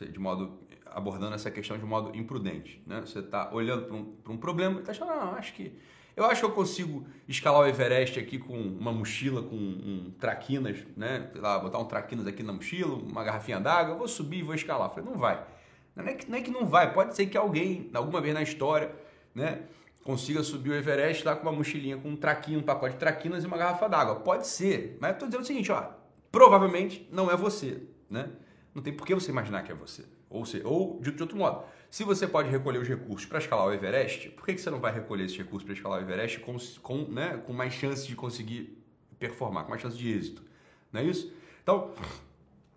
de 0.00 0.18
modo, 0.18 0.58
abordando 0.86 1.34
essa 1.34 1.50
questão 1.50 1.78
de 1.78 1.84
modo 1.84 2.16
imprudente, 2.16 2.82
né? 2.86 3.00
Você 3.00 3.20
está 3.20 3.52
olhando 3.52 3.86
para 3.86 3.96
um, 3.96 4.16
um 4.28 4.36
problema 4.36 4.76
e 4.76 4.80
está 4.80 4.92
achando, 4.92 5.10
ah, 5.10 5.34
acho 5.38 5.54
que 5.54 5.72
eu 6.16 6.24
acho 6.24 6.40
que 6.40 6.46
eu 6.46 6.52
consigo 6.52 7.06
escalar 7.28 7.60
o 7.60 7.66
Everest 7.66 8.18
aqui 8.18 8.38
com 8.38 8.58
uma 8.58 8.90
mochila 8.90 9.42
com 9.42 9.54
um 9.54 10.14
traquinas, 10.18 10.78
né? 10.96 11.28
Sei 11.30 11.40
lá, 11.40 11.58
botar 11.58 11.78
um 11.78 11.84
traquinas 11.84 12.26
aqui 12.26 12.42
na 12.42 12.54
mochila, 12.54 12.94
uma 12.94 13.22
garrafinha 13.22 13.60
d'água, 13.60 13.94
vou 13.96 14.08
subir 14.08 14.38
e 14.38 14.42
vou 14.42 14.54
escalar. 14.54 14.88
Eu 14.88 14.94
falei, 14.94 15.10
não 15.10 15.18
vai. 15.18 15.44
Não 15.94 16.04
é, 16.04 16.14
que, 16.14 16.30
não 16.30 16.38
é 16.38 16.40
que 16.40 16.50
não 16.50 16.66
vai, 16.66 16.92
pode 16.92 17.14
ser 17.14 17.26
que 17.26 17.36
alguém, 17.36 17.90
alguma 17.92 18.20
vez 18.20 18.32
na 18.32 18.42
história, 18.42 18.94
né? 19.34 19.62
Consiga 20.04 20.42
subir 20.42 20.70
o 20.70 20.74
Everest 20.74 21.22
lá 21.24 21.36
com 21.36 21.42
uma 21.42 21.52
mochilinha 21.52 21.98
com 21.98 22.08
um 22.08 22.16
traquinho, 22.16 22.60
um 22.60 22.62
pacote 22.62 22.94
de 22.94 23.00
traquinas 23.00 23.44
e 23.44 23.46
uma 23.46 23.58
garrafa 23.58 23.86
d'água. 23.86 24.16
Pode 24.16 24.46
ser, 24.46 24.96
mas 25.00 25.12
eu 25.12 25.18
tô 25.18 25.26
dizendo 25.26 25.42
o 25.42 25.46
seguinte, 25.46 25.70
ó, 25.70 25.84
provavelmente 26.32 27.06
não 27.12 27.30
é 27.30 27.36
você, 27.36 27.82
né? 28.08 28.30
Não 28.76 28.82
tem 28.82 28.92
por 28.92 29.06
que 29.06 29.14
você 29.14 29.30
imaginar 29.30 29.62
que 29.62 29.72
é 29.72 29.74
você. 29.74 30.04
Ou, 30.28 30.44
se, 30.44 30.60
ou 30.62 31.00
de, 31.00 31.10
de 31.10 31.22
outro 31.22 31.34
modo, 31.34 31.64
se 31.90 32.04
você 32.04 32.26
pode 32.26 32.50
recolher 32.50 32.78
os 32.78 32.86
recursos 32.86 33.26
para 33.26 33.38
escalar 33.38 33.66
o 33.66 33.72
Everest, 33.72 34.28
por 34.32 34.44
que, 34.44 34.52
que 34.52 34.60
você 34.60 34.68
não 34.68 34.78
vai 34.78 34.92
recolher 34.92 35.24
esses 35.24 35.38
recursos 35.38 35.64
para 35.64 35.72
escalar 35.72 35.98
o 35.98 36.02
Everest 36.02 36.40
com, 36.40 36.58
com, 36.82 37.10
né, 37.10 37.42
com 37.46 37.54
mais 37.54 37.72
chances 37.72 38.06
de 38.06 38.14
conseguir 38.14 38.76
performar, 39.18 39.64
com 39.64 39.70
mais 39.70 39.80
chances 39.80 39.98
de 39.98 40.12
êxito? 40.12 40.42
Não 40.92 41.00
é 41.00 41.04
isso? 41.04 41.32
Então, 41.62 41.94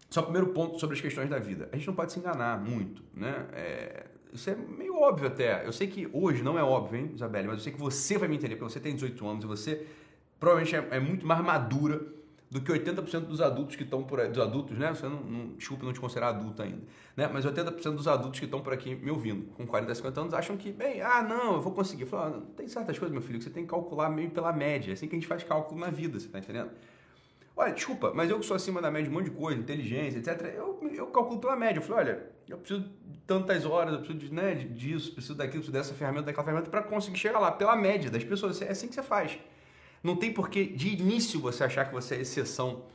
só 0.10 0.22
o 0.22 0.24
primeiro 0.24 0.54
ponto 0.54 0.80
sobre 0.80 0.96
as 0.96 1.02
questões 1.02 1.30
da 1.30 1.38
vida. 1.38 1.68
A 1.70 1.76
gente 1.76 1.88
não 1.88 1.94
pode 1.94 2.14
se 2.14 2.20
enganar 2.20 2.58
muito, 2.64 3.04
né? 3.14 3.48
É, 3.52 4.06
isso 4.32 4.50
é 4.50 4.56
meio 4.56 4.96
óbvio 4.96 5.28
até. 5.28 5.68
Eu 5.68 5.74
sei 5.74 5.88
que 5.88 6.10
hoje 6.14 6.42
não 6.42 6.58
é 6.58 6.64
óbvio, 6.64 6.98
hein, 6.98 7.12
Isabelle, 7.14 7.50
mas 7.50 7.58
eu 7.58 7.64
sei 7.66 7.74
que 7.74 7.80
você 7.80 8.18
vai 8.18 8.30
me 8.30 8.38
entender, 8.38 8.56
porque 8.56 8.72
você 8.72 8.80
tem 8.80 8.94
18 8.94 9.28
anos 9.28 9.44
e 9.44 9.48
você 9.48 9.86
provavelmente 10.40 10.78
é, 10.78 10.96
é 10.96 11.00
muito 11.02 11.28
mais 11.28 11.44
madura 11.44 12.02
do 12.50 12.60
que 12.62 12.72
80% 12.72 13.22
dos 13.28 13.42
adultos 13.42 13.76
que 13.76 13.84
estão 13.84 14.04
por 14.04 14.20
aí, 14.20 14.28
dos 14.28 14.40
adultos, 14.40 14.78
né? 14.78 14.90
Você 14.90 15.08
não, 15.08 15.22
não, 15.22 15.48
desculpa 15.56 15.86
não 15.86 15.94
te 15.94 16.00
considerar 16.00 16.30
adulto 16.30 16.64
ainda, 16.64 16.82
né? 17.16 17.30
Mas 17.32 17.46
80% 17.46 17.96
dos 17.96 18.08
adultos 18.08 18.40
que 18.40 18.46
estão 18.46 18.60
por 18.62 18.74
aqui 18.74 18.96
me 18.96 19.12
ouvindo, 19.12 19.52
com 19.54 19.68
40, 19.68 19.94
50 19.94 20.22
anos, 20.22 20.34
acham 20.34 20.58
que, 20.58 20.72
bem, 20.72 21.00
ah, 21.02 21.22
não, 21.22 21.54
eu 21.54 21.62
vou 21.62 21.74
conseguir. 21.74 22.06
Falo, 22.08 22.38
ah, 22.38 22.54
tem 22.58 22.68
certas 22.68 22.98
coisas, 22.98 23.14
meu 23.14 23.22
filho, 23.22 23.38
que 23.38 23.44
você 23.44 23.52
tem 23.52 23.64
que 23.64 23.70
calcular 23.70 24.10
meio 24.10 24.32
pela 24.32 24.52
média. 24.52 24.92
É 24.92 24.94
assim 24.94 25.08
que 25.08 25.16
a 25.16 25.20
gente 25.20 25.28
faz 25.28 25.44
cálculo 25.44 25.80
na 25.80 25.92
vida, 25.92 26.20
você 26.20 26.28
tá 26.28 26.40
entendendo? 26.40 26.72
Olha, 27.56 27.74
desculpa, 27.74 28.14
mas 28.16 28.30
eu 28.32 28.40
que 28.40 28.46
sou 28.46 28.56
acima 28.56 28.82
da 28.82 28.90
média 28.90 29.10
de 29.10 29.16
um 29.16 29.20
monte 29.20 29.30
de 29.30 29.36
coisa, 29.36 29.60
inteligência, 29.60 30.18
etc., 30.18 30.54
eu, 30.56 30.80
eu 30.92 31.08
calculo 31.08 31.40
pela 31.40 31.56
média. 31.56 31.80
Eu 31.80 31.84
falo, 31.84 32.00
olha, 32.00 32.26
eu 32.48 32.58
preciso 32.58 32.90
de 33.06 33.20
tantas 33.28 33.66
horas, 33.66 33.94
eu 33.94 34.00
preciso 34.00 34.18
de, 34.18 34.34
né, 34.34 34.56
disso, 34.56 35.12
preciso 35.12 35.36
daquilo, 35.36 35.62
preciso 35.62 35.74
dessa 35.74 35.94
ferramenta, 35.94 36.28
daquela 36.28 36.46
ferramenta, 36.46 36.70
para 36.72 36.82
conseguir 36.82 37.20
chegar 37.20 37.38
lá, 37.38 37.52
pela 37.52 37.76
média 37.76 38.10
das 38.10 38.24
pessoas. 38.24 38.60
É 38.62 38.72
assim 38.72 38.88
que 38.88 38.96
você 38.96 39.04
faz. 39.04 39.38
Não 40.04 40.16
tem 40.16 40.34
porquê 40.34 40.66
de 40.66 40.90
início 40.90 41.40
você 41.40 41.64
achar 41.64 41.86
que 41.86 41.94
você 41.94 42.16
é 42.16 42.22
exceção 42.22 42.86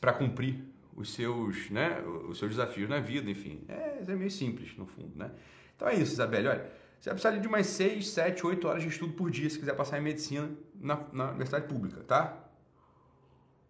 para 0.00 0.12
cumprir 0.12 0.64
os 0.96 1.12
seus, 1.12 1.70
né, 1.70 2.00
os 2.28 2.38
seus 2.38 2.52
desafios 2.52 2.88
na 2.88 2.98
vida, 2.98 3.30
enfim. 3.30 3.64
É, 3.68 4.02
é 4.06 4.14
meio 4.14 4.30
simples, 4.30 4.76
no 4.76 4.86
fundo, 4.86 5.16
né? 5.16 5.30
Então 5.76 5.86
é 5.88 5.94
isso, 5.94 6.12
Isabelle. 6.12 6.48
Olha, 6.48 6.72
você 6.98 7.10
vai 7.10 7.14
precisar 7.14 7.36
de 7.36 7.46
umas 7.46 7.66
6, 7.66 8.08
7, 8.08 8.44
8 8.44 8.66
horas 8.66 8.82
de 8.82 8.88
estudo 8.88 9.12
por 9.12 9.30
dia 9.30 9.48
se 9.48 9.58
quiser 9.58 9.76
passar 9.76 9.98
em 9.98 10.02
medicina 10.02 10.50
na, 10.74 11.04
na 11.12 11.28
universidade 11.28 11.68
pública, 11.68 12.02
tá? 12.02 12.44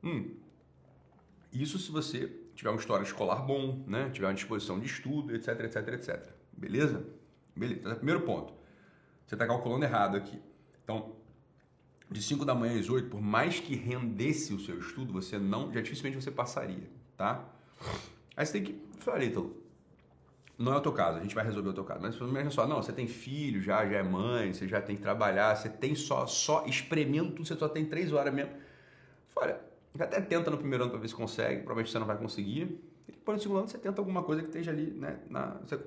Hum. 0.02 0.35
Isso 1.52 1.78
se 1.78 1.90
você 1.90 2.33
tiver 2.54 2.71
um 2.71 2.76
histórico 2.76 3.07
escolar 3.07 3.42
bom, 3.42 3.85
né? 3.87 4.09
Tiver 4.11 4.26
uma 4.26 4.35
disposição 4.35 4.80
de 4.80 4.87
estudo, 4.87 5.35
etc, 5.35 5.61
etc, 5.61 5.88
etc. 5.88 6.30
Beleza? 6.52 7.07
Beleza. 7.54 7.80
Então, 7.80 7.95
primeiro 7.97 8.23
ponto. 8.23 8.54
Você 9.26 9.35
está 9.35 9.47
calculando 9.47 9.85
errado 9.85 10.16
aqui. 10.16 10.40
Então, 10.83 11.14
de 12.11 12.23
5 12.23 12.45
da 12.45 12.55
manhã 12.55 12.79
às 12.79 12.88
8, 12.88 13.09
por 13.09 13.21
mais 13.21 13.61
que 13.61 13.75
rendesse 13.75 14.55
o 14.55 14.61
seu 14.61 14.79
estudo, 14.79 15.12
você 15.12 15.38
não, 15.38 15.73
já 15.73 15.81
dificilmente 15.81 16.23
você 16.23 16.31
passaria, 16.31 16.88
tá? 17.17 17.45
Aí 18.37 18.47
você 18.47 18.53
tem 18.53 18.65
que, 18.65 18.83
falei, 18.99 19.29
então, 19.29 19.53
não 20.59 20.73
é 20.73 20.77
o 20.77 20.81
teu 20.81 20.93
caso, 20.93 21.19
a 21.19 21.21
gente 21.21 21.35
vai 21.35 21.45
resolver 21.45 21.69
o 21.69 21.73
teu 21.73 21.85
caso. 21.85 22.00
Mas 22.03 22.17
imagina 22.17 22.50
só, 22.50 22.67
não, 22.67 22.83
você 22.83 22.93
tem 22.93 23.07
filho 23.07 23.62
já, 23.62 23.87
já 23.87 23.99
é 23.99 24.03
mãe, 24.03 24.53
você 24.53 24.67
já 24.67 24.81
tem 24.81 24.97
que 24.97 25.03
trabalhar, 25.03 25.55
você 25.55 25.69
tem 25.69 25.95
só, 25.95 26.27
só 26.27 26.65
espremendo 26.67 27.31
tudo, 27.31 27.47
você 27.47 27.55
só 27.55 27.69
tem 27.69 27.85
três 27.85 28.12
horas 28.12 28.35
mesmo. 28.35 28.53
Olha, 29.37 29.61
até 29.99 30.21
tenta 30.21 30.50
no 30.50 30.59
primeiro 30.59 30.85
ano 30.85 30.91
para 30.91 31.00
ver 31.00 31.09
se 31.09 31.15
consegue, 31.15 31.59
provavelmente 31.59 31.93
você 31.93 31.99
não 32.00 32.07
vai 32.07 32.17
conseguir. 32.17 32.81
E 33.07 33.12
depois 33.12 33.37
no 33.37 33.43
segundo 33.43 33.59
ano 33.59 33.69
você 33.69 33.79
tenta 33.79 34.00
alguma 34.00 34.25
coisa 34.25 34.43
que 34.43 34.49
esteja 34.49 34.73
ali, 34.73 34.91
né, 34.91 35.21
na, 35.31 35.59
você, 35.65 35.79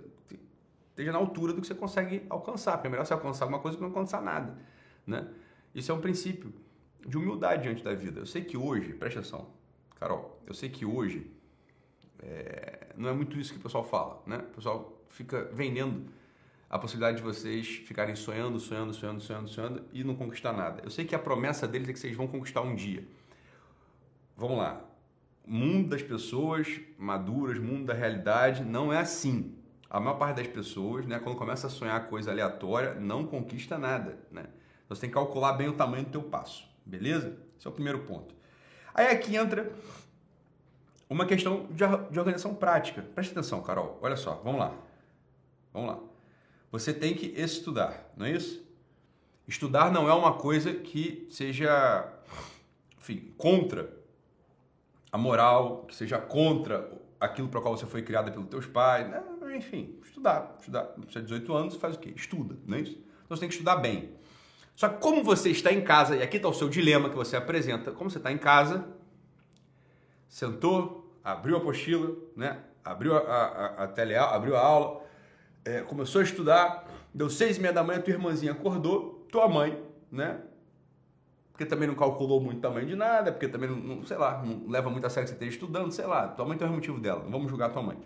esteja 0.90 1.12
na 1.12 1.18
altura 1.18 1.51
do 1.51 1.60
que 1.60 1.68
você 1.68 1.75
consegue 1.75 2.25
alcançar. 2.30 2.74
Porque 2.74 2.88
é 2.88 2.92
melhor 2.92 3.06
você 3.06 3.13
alcançar 3.13 3.44
alguma 3.44 3.60
coisa 3.60 3.75
que 3.75 3.84
não 3.84 3.90
alcançar 3.90 4.22
nada, 4.22 4.58
né? 5.06 5.28
Isso 5.74 5.92
é 5.92 5.96
um 5.96 6.01
princípio 6.01 6.54
de 7.06 7.18
humildade 7.18 7.63
diante 7.63 7.84
da 7.84 7.94
vida. 7.94 8.20
Eu 8.20 8.25
sei 8.25 8.44
que 8.44 8.58
hoje, 8.58 8.94
presta 8.94 9.20
atenção, 9.20 9.48
Carol, 10.00 10.42
eu 10.46 10.54
sei 10.54 10.70
que 10.70 10.86
hoje 10.86 11.32
é, 12.20 12.88
não 12.98 13.10
é 13.10 13.13
muito 13.13 13.38
isso 13.38 13.54
que 13.54 13.60
o 13.60 13.62
pessoal 13.62 13.84
fala, 13.84 14.22
né? 14.25 14.38
O 14.38 14.56
pessoal 14.56 15.01
fica 15.10 15.50
vendendo 15.54 16.06
a 16.70 16.80
possibilidade 16.80 17.18
de 17.18 17.24
vocês 17.24 17.68
ficarem 17.68 18.16
sonhando, 18.16 18.60
sonhando, 18.60 18.94
sonhando, 18.94 19.22
sonhando, 19.22 19.50
sonhando 19.50 19.84
e 19.92 20.04
não 20.04 20.16
conquistar 20.16 20.54
nada. 20.54 20.82
Eu 20.84 20.90
sei 20.90 21.04
que 21.04 21.13
a 21.13 21.20
promessa 21.20 21.68
deles 21.68 21.90
é 21.90 21.94
que 21.94 22.00
vocês 22.00 22.16
vão 22.16 22.28
conquistar 22.28 22.62
um 22.62 22.75
dia. 22.75 23.06
Vamos 24.38 24.58
lá. 24.58 24.82
O 25.46 25.51
mundo 25.51 25.90
das 25.90 26.01
pessoas 26.01 26.80
maduras, 26.98 27.60
mundo 27.60 27.86
da 27.86 27.94
realidade, 27.94 28.63
não 28.63 28.94
é 28.94 29.00
assim. 29.00 29.56
A 29.90 30.00
maior 30.00 30.18
parte 30.18 30.38
das 30.38 30.48
pessoas, 30.48 31.06
né, 31.06 31.20
quando 31.20 31.36
começa 31.36 31.68
a 31.68 31.70
sonhar 31.70 32.08
coisa 32.08 32.32
aleatória, 32.32 32.96
não 32.96 33.25
conquista 33.25 33.78
nada, 33.78 34.18
né? 34.32 34.46
Você 34.95 35.01
tem 35.01 35.10
que 35.10 35.13
calcular 35.13 35.53
bem 35.53 35.69
o 35.69 35.74
tamanho 35.74 36.03
do 36.03 36.12
teu 36.12 36.21
passo, 36.21 36.67
beleza? 36.86 37.38
Esse 37.57 37.65
é 37.65 37.69
o 37.69 37.74
primeiro 37.74 38.00
ponto. 38.00 38.36
Aí 38.93 39.07
aqui 39.07 39.38
entra 39.38 39.71
uma 41.10 41.25
questão 41.25 41.65
de, 41.71 41.81
organização 41.83 42.53
prática. 42.53 43.01
Presta 43.01 43.31
atenção, 43.39 43.62
Carol. 43.62 43.98
Olha 44.01 44.17
só, 44.17 44.41
vamos 44.43 44.60
lá. 44.60 44.75
Vamos 45.71 45.91
lá. 45.91 46.00
Você 46.74 46.93
tem 46.93 47.13
que 47.13 47.27
estudar, 47.27 48.12
não 48.17 48.25
é 48.25 48.31
isso? 48.31 48.62
Estudar 49.48 49.93
não 49.93 50.10
é 50.10 50.13
uma 50.13 50.33
coisa 50.33 50.74
que 50.74 51.25
seja, 51.29 52.12
enfim, 52.98 53.33
contra 53.38 53.93
a 55.10 55.17
moral, 55.17 55.86
que 55.86 55.95
seja 55.95 56.17
contra 56.17 56.91
aquilo 57.17 57.48
para 57.48 57.62
qual 57.62 57.77
você 57.77 57.86
foi 57.86 58.01
criada 58.01 58.29
pelos 58.29 58.50
teus 58.50 58.65
pais, 58.65 59.10
né? 59.10 59.24
enfim, 59.55 59.98
estudar. 60.03 60.53
Estudar. 60.60 60.93
Você 60.98 61.13
tem 61.13 61.24
18 61.24 61.53
anos, 61.53 61.75
faz 61.77 61.95
o 61.95 62.00
quê? 62.00 62.12
Estuda, 62.13 62.57
não 62.65 62.77
é 62.77 62.81
isso? 62.81 62.98
Então 63.25 63.38
você 63.38 63.39
tem 63.39 63.50
que 63.50 63.55
estudar 63.55 63.77
bem. 63.77 64.19
Só 64.82 64.90
que 64.90 64.98
como 65.00 65.24
você 65.24 65.52
está 65.52 65.72
em 65.72 65.84
casa, 65.84 66.16
e 66.16 66.24
aqui 66.24 66.38
está 66.38 66.50
o 66.50 66.54
seu 66.56 66.68
dilema 66.68 67.08
que 67.08 67.16
você 67.16 67.36
apresenta, 67.36 67.92
como 67.92 68.10
você 68.10 68.18
está 68.18 68.32
em 68.32 68.38
casa, 68.40 68.84
sentou, 70.28 71.08
abriu 71.24 71.56
a 71.56 71.60
apostila, 71.60 72.16
né? 72.36 72.64
abriu 72.84 73.16
a, 73.16 73.20
a, 73.20 73.84
a 73.84 73.88
tele, 73.88 74.16
abriu 74.16 74.56
a 74.56 74.60
aula, 74.60 75.04
é, 75.64 75.82
começou 75.82 76.20
a 76.20 76.24
estudar, 76.24 76.88
deu 77.14 77.30
seis 77.30 77.58
e 77.58 77.62
meia 77.62 77.72
da 77.72 77.84
manhã, 77.84 78.02
tua 78.02 78.12
irmãzinha 78.12 78.54
acordou, 78.54 79.24
tua 79.32 79.48
mãe, 79.48 79.80
né? 80.12 80.42
Porque 81.52 81.64
também 81.68 81.88
não 81.88 81.94
calculou 81.94 82.42
muito 82.42 82.60
tamanho 82.60 82.88
de 82.88 82.96
nada, 82.96 83.32
porque 83.32 83.48
também, 83.48 83.70
não, 83.70 84.04
sei 84.04 84.18
lá, 84.18 84.42
não 84.44 84.68
leva 84.68 84.90
muito 84.90 85.06
a 85.06 85.12
sério 85.12 85.26
que 85.26 85.30
você 85.30 85.36
esteja 85.36 85.52
estudando, 85.52 85.92
sei 85.92 86.08
lá, 86.08 86.28
tua 86.30 86.44
mãe 86.44 86.58
tem 86.58 86.68
o 86.68 86.72
motivo 86.72 87.00
dela, 87.00 87.22
não 87.24 87.30
vamos 87.30 87.52
julgar 87.52 87.70
tua 87.70 87.84
mãe. 87.84 88.00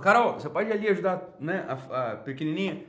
Carol, 0.00 0.40
você 0.40 0.48
pode 0.48 0.72
ali 0.72 0.88
ajudar 0.88 1.36
né, 1.38 1.66
a, 1.68 2.12
a 2.12 2.16
pequenininha? 2.16 2.86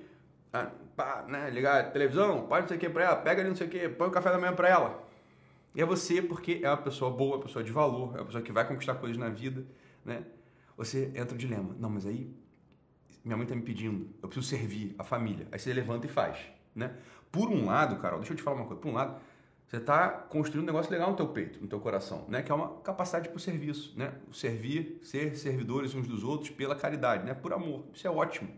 A, 0.53 0.67
pá, 0.99 1.23
né, 1.25 1.49
ligar 1.49 1.79
a 1.79 1.83
televisão, 1.89 2.45
pode 2.45 2.63
não 2.63 2.67
sei 2.67 2.75
o 2.75 2.79
que 2.81 2.89
pra 2.89 3.05
ela, 3.05 3.15
pega 3.15 3.39
ali 3.39 3.47
não 3.49 3.55
sei 3.55 3.67
o 3.67 3.69
que, 3.69 3.87
põe 3.87 4.09
o 4.09 4.11
café 4.11 4.31
da 4.31 4.37
manhã 4.37 4.53
pra 4.53 4.67
ela. 4.67 5.01
E 5.73 5.81
é 5.81 5.85
você 5.85 6.21
porque 6.21 6.59
é 6.61 6.69
uma 6.69 6.75
pessoa 6.75 7.09
boa, 7.09 7.37
uma 7.37 7.43
pessoa 7.43 7.63
de 7.63 7.71
valor, 7.71 8.15
é 8.15 8.19
uma 8.19 8.25
pessoa 8.25 8.43
que 8.43 8.51
vai 8.51 8.67
conquistar 8.67 8.95
coisas 8.95 9.17
na 9.17 9.29
vida, 9.29 9.65
né? 10.03 10.25
Você 10.75 11.05
entra 11.15 11.31
no 11.31 11.37
dilema. 11.37 11.73
Não, 11.79 11.89
mas 11.89 12.05
aí 12.05 12.35
minha 13.23 13.37
mãe 13.37 13.47
tá 13.47 13.55
me 13.55 13.61
pedindo, 13.61 14.09
eu 14.21 14.27
preciso 14.27 14.45
servir 14.45 14.93
a 14.99 15.03
família. 15.05 15.47
Aí 15.53 15.59
você 15.59 15.71
levanta 15.71 16.05
e 16.05 16.09
faz, 16.09 16.37
né? 16.75 16.93
Por 17.31 17.49
um 17.49 17.65
lado, 17.65 17.95
Carol, 17.97 18.19
deixa 18.19 18.33
eu 18.33 18.37
te 18.37 18.43
falar 18.43 18.57
uma 18.57 18.65
coisa. 18.65 18.81
Por 18.81 18.89
um 18.89 18.93
lado, 18.93 19.21
você 19.65 19.77
está 19.77 20.09
construindo 20.09 20.63
um 20.63 20.67
negócio 20.67 20.91
legal 20.91 21.11
no 21.11 21.15
teu 21.15 21.29
peito, 21.29 21.61
no 21.61 21.67
teu 21.67 21.79
coração, 21.79 22.25
né? 22.27 22.41
Que 22.41 22.51
é 22.51 22.55
uma 22.55 22.81
capacidade 22.81 23.29
para 23.29 23.37
o 23.37 23.39
serviço, 23.39 23.97
né? 23.97 24.15
Servir, 24.33 24.99
ser 25.01 25.37
servidores 25.37 25.95
uns 25.95 26.07
dos 26.07 26.25
outros 26.25 26.49
pela 26.49 26.75
caridade, 26.75 27.23
né? 27.23 27.33
Por 27.33 27.53
amor. 27.53 27.85
Isso 27.93 28.05
é 28.05 28.11
ótimo. 28.11 28.49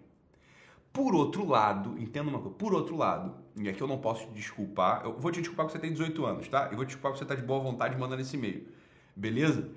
Por 0.93 1.15
outro 1.15 1.47
lado, 1.47 1.97
entenda 1.97 2.29
uma 2.29 2.39
coisa, 2.39 2.55
por 2.57 2.73
outro 2.73 2.97
lado, 2.97 3.33
e 3.55 3.69
aqui 3.69 3.81
eu 3.81 3.87
não 3.87 3.97
posso 3.97 4.27
te 4.27 4.33
desculpar, 4.33 5.03
eu 5.05 5.17
vou 5.17 5.31
te 5.31 5.39
desculpar 5.39 5.65
que 5.65 5.71
você 5.71 5.79
tem 5.79 5.91
18 5.91 6.25
anos, 6.25 6.47
tá? 6.49 6.67
Eu 6.69 6.75
vou 6.75 6.83
te 6.83 6.89
desculpar 6.89 7.13
que 7.13 7.17
você 7.17 7.23
está 7.23 7.33
de 7.33 7.41
boa 7.41 7.61
vontade 7.61 7.97
mandando 7.97 8.21
esse 8.21 8.35
e-mail, 8.35 8.67
beleza? 9.15 9.69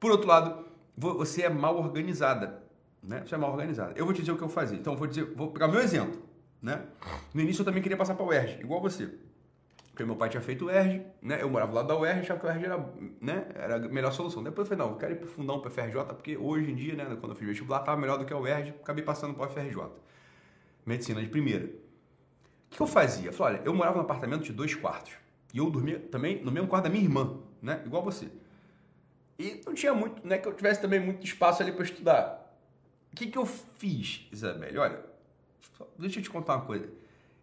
Por 0.00 0.10
outro 0.10 0.26
lado, 0.26 0.64
você 0.96 1.42
é 1.42 1.50
mal 1.50 1.76
organizada, 1.76 2.62
né? 3.02 3.22
Você 3.26 3.34
é 3.34 3.38
mal 3.38 3.50
organizada. 3.50 3.92
Eu 3.94 4.06
vou 4.06 4.14
te 4.14 4.20
dizer 4.20 4.32
o 4.32 4.38
que 4.38 4.42
eu 4.42 4.48
fazia. 4.48 4.78
Então, 4.78 4.94
eu 4.94 4.98
vou 4.98 5.06
dizer, 5.06 5.34
vou 5.34 5.50
pegar 5.50 5.68
meu 5.68 5.80
exemplo, 5.80 6.22
né? 6.62 6.82
No 7.34 7.42
início 7.42 7.60
eu 7.60 7.66
também 7.66 7.82
queria 7.82 7.98
passar 7.98 8.14
para 8.14 8.24
o 8.24 8.28
UERJ, 8.28 8.60
igual 8.60 8.80
você. 8.80 9.10
Porque 9.90 10.02
meu 10.02 10.16
pai 10.16 10.30
tinha 10.30 10.40
feito 10.40 10.64
o 10.64 10.68
UERJ, 10.68 11.02
né? 11.20 11.42
Eu 11.42 11.50
morava 11.50 11.74
lá 11.74 11.82
da 11.82 11.94
UERJ, 11.94 12.20
achava 12.20 12.40
que 12.40 12.46
o 12.46 12.48
UERJ 12.48 12.64
era, 12.64 12.92
né? 13.20 13.46
era 13.54 13.76
a 13.76 13.78
melhor 13.80 14.12
solução. 14.12 14.42
Depois 14.42 14.66
eu 14.66 14.74
falei, 14.74 14.86
não, 14.86 14.94
eu 14.94 14.98
quero 14.98 15.12
ir 15.12 15.16
para 15.16 15.26
o 15.26 15.30
fundão, 15.30 15.60
para 15.60 15.70
FRJ, 15.70 16.04
porque 16.14 16.38
hoje 16.38 16.70
em 16.70 16.74
dia, 16.74 16.94
né, 16.94 17.04
quando 17.20 17.32
eu 17.32 17.36
fiz 17.36 17.46
vestibular, 17.46 17.80
estava 17.80 18.00
melhor 18.00 18.18
do 18.18 18.24
que 18.24 18.32
o 18.32 18.40
UERJ, 18.40 18.70
acabei 18.82 19.04
passando 19.04 19.34
para 19.34 19.46
o 19.46 19.50
FRJ 19.50 20.04
medicina 20.84 21.20
de 21.20 21.28
primeira. 21.28 21.66
O 21.66 22.76
que 22.76 22.80
eu 22.80 22.86
fazia? 22.86 23.28
Eu 23.28 23.32
falei, 23.32 23.58
olha, 23.58 23.66
eu 23.66 23.74
morava 23.74 23.96
num 23.96 24.02
apartamento 24.02 24.42
de 24.42 24.52
dois 24.52 24.74
quartos. 24.74 25.12
E 25.52 25.58
eu 25.58 25.70
dormia 25.70 26.00
também 26.00 26.42
no 26.42 26.50
mesmo 26.50 26.68
quarto 26.68 26.84
da 26.84 26.90
minha 26.90 27.04
irmã, 27.04 27.38
né? 27.62 27.82
Igual 27.86 28.02
você. 28.02 28.28
E 29.38 29.60
não 29.64 29.74
tinha 29.74 29.94
muito, 29.94 30.26
né? 30.26 30.38
Que 30.38 30.48
eu 30.48 30.52
tivesse 30.52 30.80
também 30.80 30.98
muito 30.98 31.24
espaço 31.24 31.62
ali 31.62 31.72
para 31.72 31.84
estudar. 31.84 32.58
O 33.12 33.16
que, 33.16 33.28
que 33.28 33.38
eu 33.38 33.46
fiz, 33.46 34.26
Isabelle? 34.32 34.76
Olha, 34.78 35.00
deixa 35.96 36.18
eu 36.18 36.22
te 36.24 36.30
contar 36.30 36.56
uma 36.56 36.64
coisa. 36.64 36.88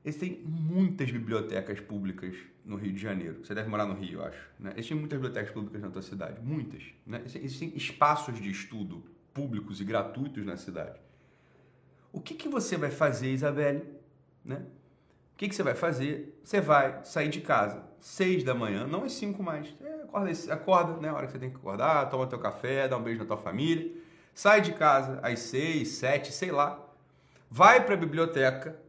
Existem 0.03 0.41
muitas 0.43 1.09
bibliotecas 1.09 1.79
públicas 1.79 2.35
no 2.65 2.75
Rio 2.75 2.91
de 2.91 2.99
Janeiro. 2.99 3.45
Você 3.45 3.53
deve 3.53 3.69
morar 3.69 3.85
no 3.85 3.93
Rio, 3.93 4.19
eu 4.19 4.25
acho. 4.25 4.49
Né? 4.59 4.71
Existem 4.75 4.97
muitas 4.97 5.17
bibliotecas 5.17 5.51
públicas 5.53 5.81
na 5.81 5.89
tua 5.89 6.01
cidade. 6.01 6.41
Muitas. 6.41 6.83
Né? 7.05 7.21
Existem 7.25 7.71
espaços 7.75 8.39
de 8.41 8.49
estudo 8.49 9.03
públicos 9.33 9.79
e 9.79 9.85
gratuitos 9.85 10.45
na 10.45 10.57
cidade. 10.57 10.99
O 12.11 12.19
que, 12.19 12.33
que 12.33 12.49
você 12.49 12.77
vai 12.77 12.91
fazer, 12.91 13.31
Isabelle? 13.31 13.83
Né? 14.43 14.65
O 15.33 15.37
que, 15.37 15.47
que 15.49 15.55
você 15.55 15.63
vai 15.63 15.75
fazer? 15.75 16.39
Você 16.43 16.59
vai 16.59 17.03
sair 17.03 17.29
de 17.29 17.41
casa 17.41 17.91
seis 18.01 18.43
da 18.43 18.53
manhã, 18.53 18.85
não 18.85 19.03
às 19.03 19.13
cinco 19.13 19.43
mais. 19.43 19.67
Você 19.69 19.87
acorda, 19.87 20.53
acorda, 20.53 21.01
né? 21.01 21.09
A 21.09 21.13
hora 21.13 21.25
que 21.27 21.33
você 21.33 21.39
tem 21.39 21.49
que 21.49 21.55
acordar, 21.55 22.09
toma 22.09 22.27
teu 22.27 22.39
café, 22.39 22.87
dá 22.87 22.97
um 22.97 23.03
beijo 23.03 23.19
na 23.19 23.25
tua 23.25 23.37
família. 23.37 23.91
Sai 24.33 24.61
de 24.61 24.73
casa 24.73 25.19
às 25.21 25.39
seis, 25.39 25.89
sete, 25.89 26.31
sei 26.31 26.51
lá. 26.51 26.79
Vai 27.49 27.85
para 27.85 27.93
a 27.93 27.97
biblioteca, 27.97 28.79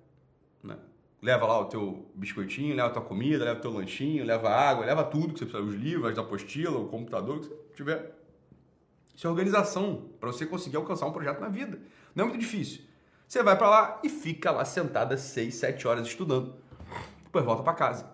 né? 0.63 0.77
leva 1.21 1.47
lá 1.47 1.61
o 1.61 1.67
teu 1.67 2.11
biscoitinho, 2.15 2.75
leva 2.75 2.89
a 2.89 2.93
tua 2.93 3.03
comida, 3.03 3.45
leva 3.45 3.59
o 3.59 3.63
teu 3.63 3.73
lanchinho, 3.73 4.25
leva 4.25 4.49
água, 4.49 4.87
leva 4.87 5.05
tudo 5.05 5.35
que 5.35 5.41
você 5.41 5.47
precisa, 5.47 5.69
os 5.69 5.75
livros, 5.75 6.17
a 6.17 6.21
apostila, 6.21 6.79
o 6.79 6.89
computador, 6.89 7.37
o 7.37 7.41
que 7.41 7.47
você 7.47 7.57
tiver. 7.75 8.19
Isso 9.15 9.27
é 9.27 9.31
organização 9.31 10.09
para 10.19 10.33
você 10.33 10.47
conseguir 10.47 10.77
alcançar 10.77 11.07
um 11.07 11.13
projeto 11.13 11.41
na 11.41 11.49
vida. 11.49 11.79
Não 12.15 12.25
é 12.25 12.29
muito 12.29 12.41
difícil. 12.41 12.83
Você 13.33 13.43
vai 13.43 13.57
para 13.57 13.71
lá 13.71 14.01
e 14.05 14.11
fica 14.11 14.51
lá 14.51 14.63
sentada 14.63 15.17
6, 15.17 15.55
7 15.55 15.89
horas 15.89 16.07
estudando. 16.07 16.55
Depois 17.25 17.43
volta 17.43 17.63
para 17.63 17.73
casa. 17.73 18.13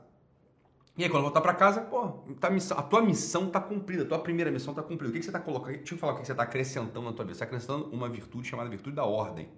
E 0.97 1.03
aí, 1.03 1.11
quando 1.11 1.25
voltar 1.25 1.41
para 1.41 1.55
casa, 1.55 1.81
pô, 1.81 2.23
tá, 2.39 2.49
a 2.77 2.83
tua 2.83 3.03
missão 3.03 3.49
está 3.49 3.61
cumprida, 3.61 4.05
a 4.05 4.07
tua 4.07 4.21
primeira 4.21 4.49
missão 4.49 4.71
está 4.71 4.81
cumprida. 4.81 5.11
O 5.11 5.13
que, 5.13 5.19
que 5.19 5.25
você 5.25 5.31
está 5.31 5.41
colocando? 5.41 5.77
Deixa 5.77 5.95
eu 5.95 5.99
falar 5.99 6.13
o 6.13 6.21
que 6.21 6.25
você 6.25 6.31
está 6.31 6.45
acrescentando 6.45 7.05
na 7.05 7.13
tua 7.13 7.25
vida. 7.25 7.35
Você 7.35 7.43
está 7.43 7.47
acrescentando 7.47 7.93
uma 7.93 8.09
virtude 8.09 8.47
chamada 8.47 8.71
virtude 8.71 8.95
da 8.95 9.05
ordem. 9.05 9.49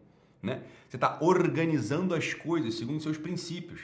Né? 0.42 0.62
Você 0.88 0.96
está 0.96 1.18
organizando 1.20 2.14
as 2.14 2.32
coisas 2.32 2.76
segundo 2.76 3.02
seus 3.02 3.18
princípios. 3.18 3.82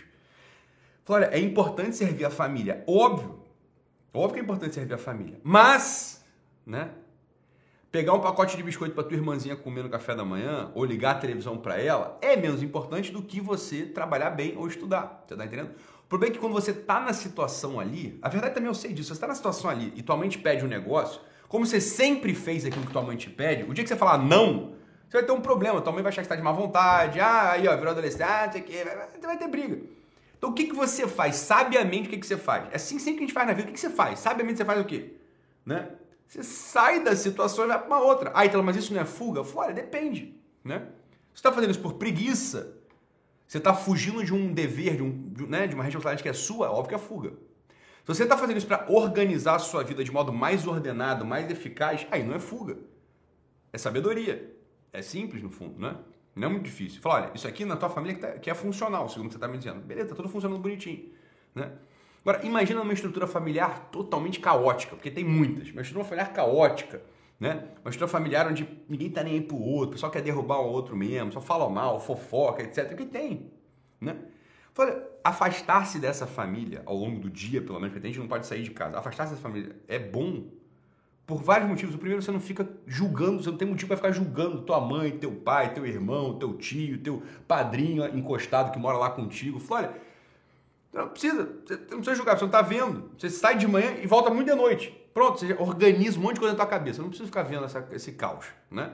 Olha, 1.06 1.26
é 1.26 1.38
importante 1.38 1.94
servir 1.94 2.24
a 2.24 2.30
família. 2.30 2.82
Óbvio. 2.86 3.38
Óbvio 4.14 4.32
que 4.32 4.40
é 4.40 4.42
importante 4.42 4.74
servir 4.74 4.94
a 4.94 4.98
família. 4.98 5.38
Mas, 5.44 6.24
né? 6.64 6.92
Pegar 7.90 8.12
um 8.12 8.20
pacote 8.20 8.56
de 8.56 8.62
biscoito 8.62 8.94
para 8.94 9.04
tua 9.04 9.16
irmãzinha 9.16 9.56
comer 9.56 9.84
no 9.84 9.88
café 9.88 10.14
da 10.14 10.24
manhã 10.24 10.70
ou 10.74 10.84
ligar 10.84 11.12
a 11.12 11.18
televisão 11.18 11.56
para 11.56 11.80
ela 11.80 12.18
é 12.20 12.36
menos 12.36 12.62
importante 12.62 13.12
do 13.12 13.22
que 13.22 13.40
você 13.40 13.86
trabalhar 13.86 14.30
bem 14.30 14.56
ou 14.56 14.66
estudar. 14.66 15.24
Você 15.26 15.34
está 15.34 15.44
entendendo? 15.44 15.70
O 16.04 16.08
problema 16.08 16.32
é 16.32 16.34
que 16.34 16.40
quando 16.40 16.52
você 16.52 16.72
está 16.72 17.00
na 17.00 17.12
situação 17.12 17.80
ali, 17.80 18.18
a 18.22 18.28
verdade 18.28 18.54
também 18.54 18.68
eu 18.68 18.74
sei 18.74 18.92
disso, 18.92 19.08
você 19.08 19.14
está 19.14 19.26
na 19.26 19.34
situação 19.34 19.70
ali 19.70 19.92
e 19.96 20.02
tua 20.02 20.16
mãe 20.16 20.28
te 20.28 20.38
pede 20.38 20.64
um 20.64 20.68
negócio, 20.68 21.20
como 21.48 21.64
você 21.64 21.80
sempre 21.80 22.34
fez 22.34 22.64
aquilo 22.64 22.86
que 22.86 22.92
tua 22.92 23.02
mãe 23.02 23.16
te 23.16 23.30
pede, 23.30 23.64
o 23.64 23.72
dia 23.72 23.82
que 23.82 23.88
você 23.88 23.96
falar 23.96 24.18
não, 24.18 24.74
você 25.08 25.18
vai 25.18 25.24
ter 25.24 25.32
um 25.32 25.40
problema, 25.40 25.80
tua 25.80 25.92
mãe 25.92 26.02
vai 26.02 26.10
achar 26.10 26.22
que 26.22 26.26
está 26.26 26.36
de 26.36 26.42
má 26.42 26.52
vontade, 26.52 27.18
ah, 27.18 27.52
aí 27.52 27.66
ó, 27.66 27.76
virou 27.76 27.90
adolescente, 27.90 28.22
ah, 28.22 28.50
sei 28.52 28.84
vai 29.22 29.38
ter 29.38 29.48
briga. 29.48 29.80
Então 30.36 30.50
o 30.50 30.52
que, 30.52 30.66
que 30.66 30.74
você 30.74 31.08
faz? 31.08 31.36
Sabiamente 31.36 32.08
o 32.08 32.10
que, 32.10 32.18
que 32.18 32.26
você 32.26 32.36
faz? 32.36 32.68
É 32.70 32.76
assim 32.76 32.98
sempre 32.98 33.18
que 33.18 33.24
a 33.24 33.26
gente 33.26 33.34
faz 33.34 33.46
na 33.46 33.52
vida, 33.52 33.64
o 33.64 33.66
que, 33.66 33.74
que 33.74 33.80
você 33.80 33.90
faz? 33.90 34.18
Sabiamente 34.18 34.58
você 34.58 34.64
faz 34.64 34.80
o 34.80 34.84
quê? 34.84 35.14
Né? 35.64 35.88
Você 36.26 36.42
sai 36.42 37.02
da 37.02 37.14
situação 37.14 37.64
e 37.64 37.68
vai 37.68 37.78
para 37.78 37.86
uma 37.86 38.00
outra. 38.00 38.32
Ah, 38.34 38.44
então, 38.44 38.62
mas 38.62 38.76
isso 38.76 38.92
não 38.92 39.00
é 39.00 39.04
fuga? 39.04 39.44
Fora, 39.44 39.72
depende. 39.72 40.34
Né? 40.64 40.88
Você 41.32 41.40
está 41.40 41.52
fazendo 41.52 41.70
isso 41.70 41.80
por 41.80 41.94
preguiça, 41.94 42.76
você 43.46 43.58
está 43.58 43.72
fugindo 43.72 44.24
de 44.24 44.34
um 44.34 44.52
dever, 44.52 44.96
de, 44.96 45.02
um, 45.02 45.28
de, 45.28 45.46
né, 45.46 45.66
de 45.66 45.74
uma 45.74 45.84
responsabilidade 45.84 46.22
que 46.22 46.28
é 46.28 46.32
sua, 46.32 46.70
óbvio 46.70 46.88
que 46.88 46.94
é 46.94 46.98
fuga. 46.98 47.30
Se 47.30 48.14
você 48.14 48.22
está 48.22 48.36
fazendo 48.36 48.56
isso 48.56 48.66
para 48.66 48.86
organizar 48.90 49.56
a 49.56 49.58
sua 49.58 49.84
vida 49.84 50.02
de 50.02 50.10
modo 50.10 50.32
mais 50.32 50.66
ordenado, 50.66 51.24
mais 51.24 51.50
eficaz, 51.50 52.06
aí 52.10 52.22
não 52.22 52.34
é 52.34 52.38
fuga. 52.38 52.78
É 53.72 53.78
sabedoria. 53.78 54.56
É 54.92 55.02
simples 55.02 55.42
no 55.42 55.50
fundo, 55.50 55.78
né? 55.78 55.96
Não 56.34 56.48
é 56.48 56.50
muito 56.50 56.64
difícil. 56.64 57.00
Fala, 57.00 57.26
olha, 57.26 57.32
isso 57.34 57.46
aqui 57.46 57.64
na 57.64 57.76
tua 57.76 57.88
família 57.88 58.14
que, 58.14 58.20
tá, 58.20 58.32
que 58.38 58.50
é 58.50 58.54
funcional, 58.54 59.08
segundo 59.08 59.30
você 59.30 59.36
está 59.36 59.48
me 59.48 59.58
dizendo. 59.58 59.80
Beleza, 59.80 60.10
tá 60.10 60.14
tudo 60.14 60.28
funcionando 60.28 60.60
bonitinho. 60.60 61.12
Né? 61.54 61.72
Agora, 62.26 62.44
imagina 62.44 62.82
uma 62.82 62.92
estrutura 62.92 63.24
familiar 63.24 63.88
totalmente 63.92 64.40
caótica, 64.40 64.96
porque 64.96 65.12
tem 65.12 65.22
muitas. 65.22 65.70
Uma 65.70 65.82
estrutura 65.82 66.04
familiar 66.04 66.32
caótica, 66.32 67.00
né? 67.38 67.68
Uma 67.84 67.90
estrutura 67.90 68.08
familiar 68.08 68.48
onde 68.48 68.68
ninguém 68.88 69.08
tá 69.08 69.22
nem 69.22 69.34
aí 69.34 69.40
pro 69.40 69.56
outro, 69.56 69.92
pessoal 69.92 70.10
quer 70.10 70.22
derrubar 70.22 70.58
o 70.58 70.66
outro 70.66 70.96
mesmo, 70.96 71.32
só 71.32 71.40
fala 71.40 71.70
mal, 71.70 72.00
fofoca, 72.00 72.64
etc. 72.64 72.90
O 72.90 72.96
que 72.96 73.06
tem, 73.06 73.52
né? 74.00 74.16
Olha, 74.76 75.04
afastar-se 75.22 76.00
dessa 76.00 76.26
família 76.26 76.82
ao 76.84 76.96
longo 76.96 77.20
do 77.20 77.30
dia, 77.30 77.62
pelo 77.62 77.78
menos, 77.78 77.94
porque 77.94 78.08
a 78.08 78.10
gente 78.10 78.18
não 78.18 78.26
pode 78.26 78.44
sair 78.44 78.64
de 78.64 78.72
casa. 78.72 78.98
Afastar-se 78.98 79.30
dessa 79.30 79.42
família 79.42 79.76
é 79.86 80.00
bom 80.00 80.46
por 81.24 81.40
vários 81.40 81.68
motivos. 81.68 81.94
O 81.94 81.98
primeiro, 81.98 82.20
você 82.20 82.32
não 82.32 82.40
fica 82.40 82.68
julgando, 82.88 83.40
você 83.40 83.50
não 83.50 83.56
tem 83.56 83.68
motivo 83.68 83.86
para 83.86 83.96
ficar 83.98 84.10
julgando 84.10 84.62
tua 84.62 84.80
mãe, 84.80 85.12
teu 85.12 85.30
pai, 85.30 85.72
teu 85.72 85.86
irmão, 85.86 86.40
teu 86.40 86.54
tio, 86.54 86.98
teu 86.98 87.22
padrinho 87.46 88.04
encostado 88.18 88.72
que 88.72 88.78
mora 88.80 88.98
lá 88.98 89.10
contigo. 89.10 89.60
Fala, 89.60 89.80
olha, 89.80 90.05
não 90.96 91.08
precisa, 91.08 91.44
você 91.44 91.74
não 91.74 91.98
precisa 91.98 92.14
julgar, 92.14 92.36
você 92.36 92.44
não 92.44 92.48
está 92.48 92.62
vendo. 92.62 93.10
Você 93.18 93.30
sai 93.30 93.56
de 93.56 93.66
manhã 93.66 93.96
e 94.02 94.06
volta 94.06 94.30
muito 94.30 94.48
de 94.48 94.54
noite. 94.54 94.90
Pronto, 95.12 95.40
você 95.40 95.52
organiza 95.54 96.18
um 96.18 96.22
monte 96.22 96.34
de 96.34 96.40
coisa 96.40 96.54
na 96.54 96.58
tua 96.58 96.66
cabeça. 96.66 97.00
Não 97.00 97.08
precisa 97.08 97.26
ficar 97.26 97.42
vendo 97.42 97.64
essa, 97.64 97.86
esse 97.92 98.12
caos, 98.12 98.46
né? 98.70 98.92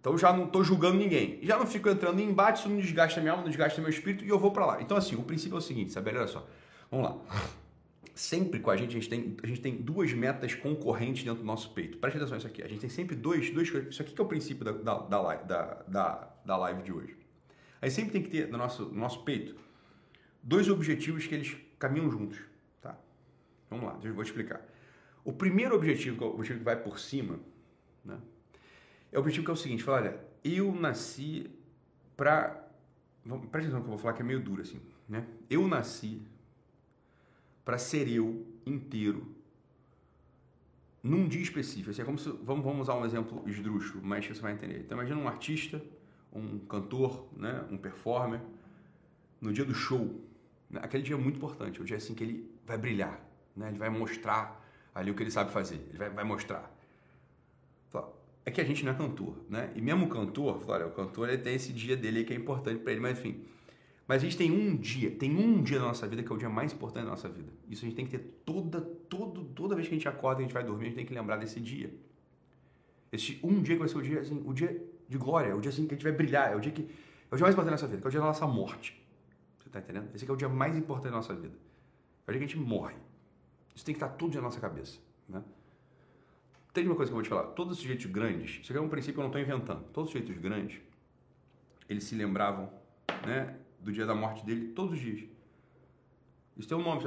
Então 0.00 0.16
já 0.16 0.32
não 0.32 0.44
estou 0.44 0.62
julgando 0.62 0.96
ninguém. 0.96 1.38
Já 1.42 1.58
não 1.58 1.66
fico 1.66 1.88
entrando 1.88 2.20
em 2.20 2.28
embate, 2.28 2.60
isso 2.60 2.68
não 2.68 2.78
desgasta 2.78 3.20
minha 3.20 3.32
alma, 3.32 3.42
não 3.42 3.50
desgasta 3.50 3.80
meu 3.80 3.90
espírito 3.90 4.24
e 4.24 4.28
eu 4.28 4.38
vou 4.38 4.50
para 4.50 4.66
lá. 4.66 4.82
Então 4.82 4.96
assim, 4.96 5.16
o 5.16 5.22
princípio 5.22 5.56
é 5.56 5.58
o 5.58 5.62
seguinte, 5.62 5.92
sabe? 5.92 6.10
Olha 6.10 6.26
só. 6.26 6.46
Vamos 6.90 7.08
lá. 7.08 7.18
Sempre 8.14 8.58
com 8.58 8.70
a 8.70 8.76
gente, 8.76 8.90
a 8.90 9.00
gente 9.00 9.08
tem, 9.08 9.36
a 9.42 9.46
gente 9.46 9.60
tem 9.60 9.76
duas 9.76 10.12
metas 10.12 10.54
concorrentes 10.54 11.22
dentro 11.22 11.40
do 11.40 11.46
nosso 11.46 11.70
peito. 11.70 11.98
Preste 11.98 12.16
atenção 12.16 12.36
nisso 12.36 12.46
aqui. 12.46 12.62
A 12.62 12.68
gente 12.68 12.80
tem 12.80 12.90
sempre 12.90 13.14
dois, 13.14 13.50
dois 13.50 13.68
Isso 13.68 14.02
aqui 14.02 14.12
que 14.12 14.20
é 14.20 14.24
o 14.24 14.26
princípio 14.26 14.64
da, 14.64 14.72
da, 14.72 15.34
da, 15.34 15.82
da, 15.86 16.28
da, 16.44 16.56
live 16.56 16.82
de 16.82 16.92
hoje. 16.92 17.16
Aí 17.80 17.90
sempre 17.90 18.10
tem 18.10 18.22
que 18.22 18.30
ter 18.30 18.48
no 18.48 18.58
nosso, 18.58 18.86
no 18.86 18.98
nosso 18.98 19.22
peito 19.22 19.54
dois 20.48 20.68
objetivos 20.70 21.26
que 21.26 21.34
eles 21.34 21.56
caminham 21.78 22.10
juntos. 22.10 22.38
Tá? 22.80 22.98
Vamos 23.68 23.84
lá, 23.84 24.00
eu 24.02 24.14
vou 24.14 24.22
explicar. 24.22 24.66
O 25.22 25.32
primeiro 25.32 25.74
objetivo, 25.74 26.16
que 26.16 26.24
é 26.24 26.26
o 26.26 26.30
objetivo 26.30 26.60
que 26.60 26.64
vai 26.64 26.76
por 26.76 26.98
cima, 26.98 27.38
né, 28.02 28.18
é 29.12 29.18
o 29.18 29.20
objetivo 29.20 29.44
que 29.44 29.50
é 29.50 29.54
o 29.54 29.56
seguinte: 29.56 29.82
fala, 29.82 29.98
olha, 29.98 30.20
eu 30.42 30.74
nasci 30.74 31.50
para. 32.16 32.64
Presta 33.50 33.68
atenção 33.68 33.80
que 33.80 33.86
eu 33.86 33.90
vou 33.90 33.98
falar 33.98 34.14
que 34.14 34.22
é 34.22 34.24
meio 34.24 34.40
duro 34.40 34.62
assim. 34.62 34.80
Né? 35.06 35.26
Eu 35.50 35.68
nasci 35.68 36.22
para 37.62 37.76
ser 37.76 38.08
eu 38.08 38.46
inteiro 38.64 39.34
num 41.02 41.28
dia 41.28 41.42
específico. 41.42 41.90
Assim, 41.90 42.00
é 42.00 42.04
como 42.06 42.18
se, 42.18 42.30
vamos, 42.42 42.64
vamos 42.64 42.80
usar 42.82 42.94
um 42.94 43.04
exemplo 43.04 43.42
esdrúxulo, 43.46 44.02
mas 44.02 44.26
você 44.26 44.40
vai 44.40 44.54
entender. 44.54 44.78
Então 44.78 44.96
imagina 44.96 45.20
um 45.20 45.28
artista, 45.28 45.82
um 46.32 46.58
cantor, 46.60 47.28
né, 47.36 47.66
um 47.70 47.76
performer, 47.76 48.40
no 49.40 49.52
dia 49.52 49.64
do 49.64 49.74
show? 49.74 50.27
Aquele 50.76 51.02
dia 51.02 51.16
é 51.16 51.18
muito 51.18 51.36
importante, 51.36 51.80
o 51.80 51.84
dia 51.84 51.96
assim 51.96 52.14
que 52.14 52.24
ele 52.24 52.50
vai 52.66 52.76
brilhar, 52.76 53.20
né? 53.56 53.68
ele 53.68 53.78
vai 53.78 53.88
mostrar 53.88 54.64
ali 54.94 55.10
o 55.10 55.14
que 55.14 55.22
ele 55.22 55.30
sabe 55.30 55.50
fazer, 55.50 55.80
ele 55.88 55.98
vai, 55.98 56.10
vai 56.10 56.24
mostrar. 56.24 56.78
É 58.48 58.50
que 58.50 58.62
a 58.62 58.64
gente 58.64 58.82
não 58.82 58.92
é 58.92 58.94
cantor, 58.94 59.36
né? 59.46 59.70
E 59.76 59.82
mesmo 59.82 60.06
o 60.06 60.08
cantor, 60.08 60.64
olha, 60.66 60.86
o 60.86 60.90
cantor 60.90 61.28
ele 61.28 61.36
tem 61.36 61.54
esse 61.54 61.70
dia 61.70 61.94
dele 61.94 62.24
que 62.24 62.32
é 62.32 62.36
importante 62.36 62.78
para 62.78 62.92
ele, 62.92 63.00
mas 63.02 63.18
enfim. 63.18 63.44
Mas 64.06 64.22
a 64.22 64.24
gente 64.24 64.38
tem 64.38 64.50
um 64.50 64.74
dia, 64.74 65.10
tem 65.10 65.36
um 65.36 65.62
dia 65.62 65.78
na 65.78 65.88
nossa 65.88 66.08
vida 66.08 66.22
que 66.22 66.32
é 66.32 66.34
o 66.34 66.38
dia 66.38 66.48
mais 66.48 66.72
importante 66.72 67.04
da 67.04 67.10
nossa 67.10 67.28
vida. 67.28 67.52
Isso 67.68 67.84
a 67.84 67.86
gente 67.86 67.94
tem 67.94 68.06
que 68.06 68.16
ter 68.16 68.24
toda, 68.46 68.80
todo, 68.80 69.44
toda 69.44 69.74
vez 69.74 69.86
que 69.86 69.94
a 69.94 69.98
gente 69.98 70.08
acorda, 70.08 70.40
a 70.40 70.42
gente 70.44 70.54
vai 70.54 70.64
dormir, 70.64 70.84
a 70.84 70.88
gente 70.88 70.96
tem 70.96 71.04
que 71.04 71.12
lembrar 71.12 71.36
desse 71.36 71.60
dia. 71.60 71.92
Esse 73.12 73.38
um 73.42 73.60
dia 73.60 73.74
que 73.74 73.80
vai 73.80 73.88
ser 73.88 73.98
o 73.98 74.02
dia, 74.02 74.20
assim, 74.20 74.42
o 74.46 74.54
dia 74.54 74.82
de 75.06 75.18
glória, 75.18 75.54
o 75.54 75.60
dia 75.60 75.68
assim 75.68 75.86
que 75.86 75.92
a 75.92 75.96
gente 75.96 76.04
vai 76.04 76.12
brilhar, 76.12 76.50
é 76.50 76.56
o 76.56 76.60
dia 76.60 76.72
que 76.72 76.88
é 77.30 77.34
o 77.34 77.36
dia 77.36 77.44
mais 77.44 77.54
importante 77.54 77.66
da 77.66 77.72
nossa 77.72 77.86
vida, 77.86 78.00
que 78.00 78.06
é 78.06 78.08
o 78.08 78.10
dia 78.10 78.20
da 78.20 78.26
nossa 78.28 78.46
morte. 78.46 78.98
Você 79.68 79.72
tá 79.72 79.80
entendendo? 79.80 80.08
Esse 80.14 80.28
é 80.28 80.32
o 80.32 80.36
dia 80.36 80.48
mais 80.48 80.74
importante 80.76 81.10
da 81.10 81.16
nossa 81.16 81.34
vida. 81.34 81.54
É 82.26 82.30
o 82.30 82.32
dia 82.32 82.38
que 82.40 82.44
a 82.44 82.48
gente 82.48 82.58
morre. 82.58 82.96
Isso 83.74 83.84
tem 83.84 83.94
que 83.94 84.02
estar 84.02 84.16
dia 84.16 84.40
na 84.40 84.46
nossa 84.48 84.58
cabeça. 84.58 84.98
Né? 85.28 85.42
Tem 86.72 86.86
uma 86.86 86.96
coisa 86.96 87.10
que 87.10 87.12
eu 87.12 87.16
vou 87.16 87.22
te 87.22 87.28
falar. 87.28 87.48
Todos 87.48 87.74
os 87.74 87.82
sujeitos 87.82 88.06
grandes, 88.06 88.60
isso 88.62 88.72
aqui 88.72 88.78
é 88.78 88.80
um 88.80 88.88
princípio 88.88 89.14
que 89.14 89.20
eu 89.20 89.24
não 89.24 89.28
estou 89.28 89.42
inventando. 89.42 89.84
Todos 89.92 90.08
os 90.08 90.12
sujeitos 90.12 90.42
grandes, 90.42 90.80
eles 91.86 92.04
se 92.04 92.14
lembravam 92.14 92.72
né, 93.26 93.58
do 93.78 93.92
dia 93.92 94.06
da 94.06 94.14
morte 94.14 94.44
dele 94.44 94.72
todos 94.72 94.94
os 94.94 95.00
dias. 95.00 95.28
Isso 96.56 96.66
tem 96.66 96.76
um 96.76 96.82
nome, 96.82 97.04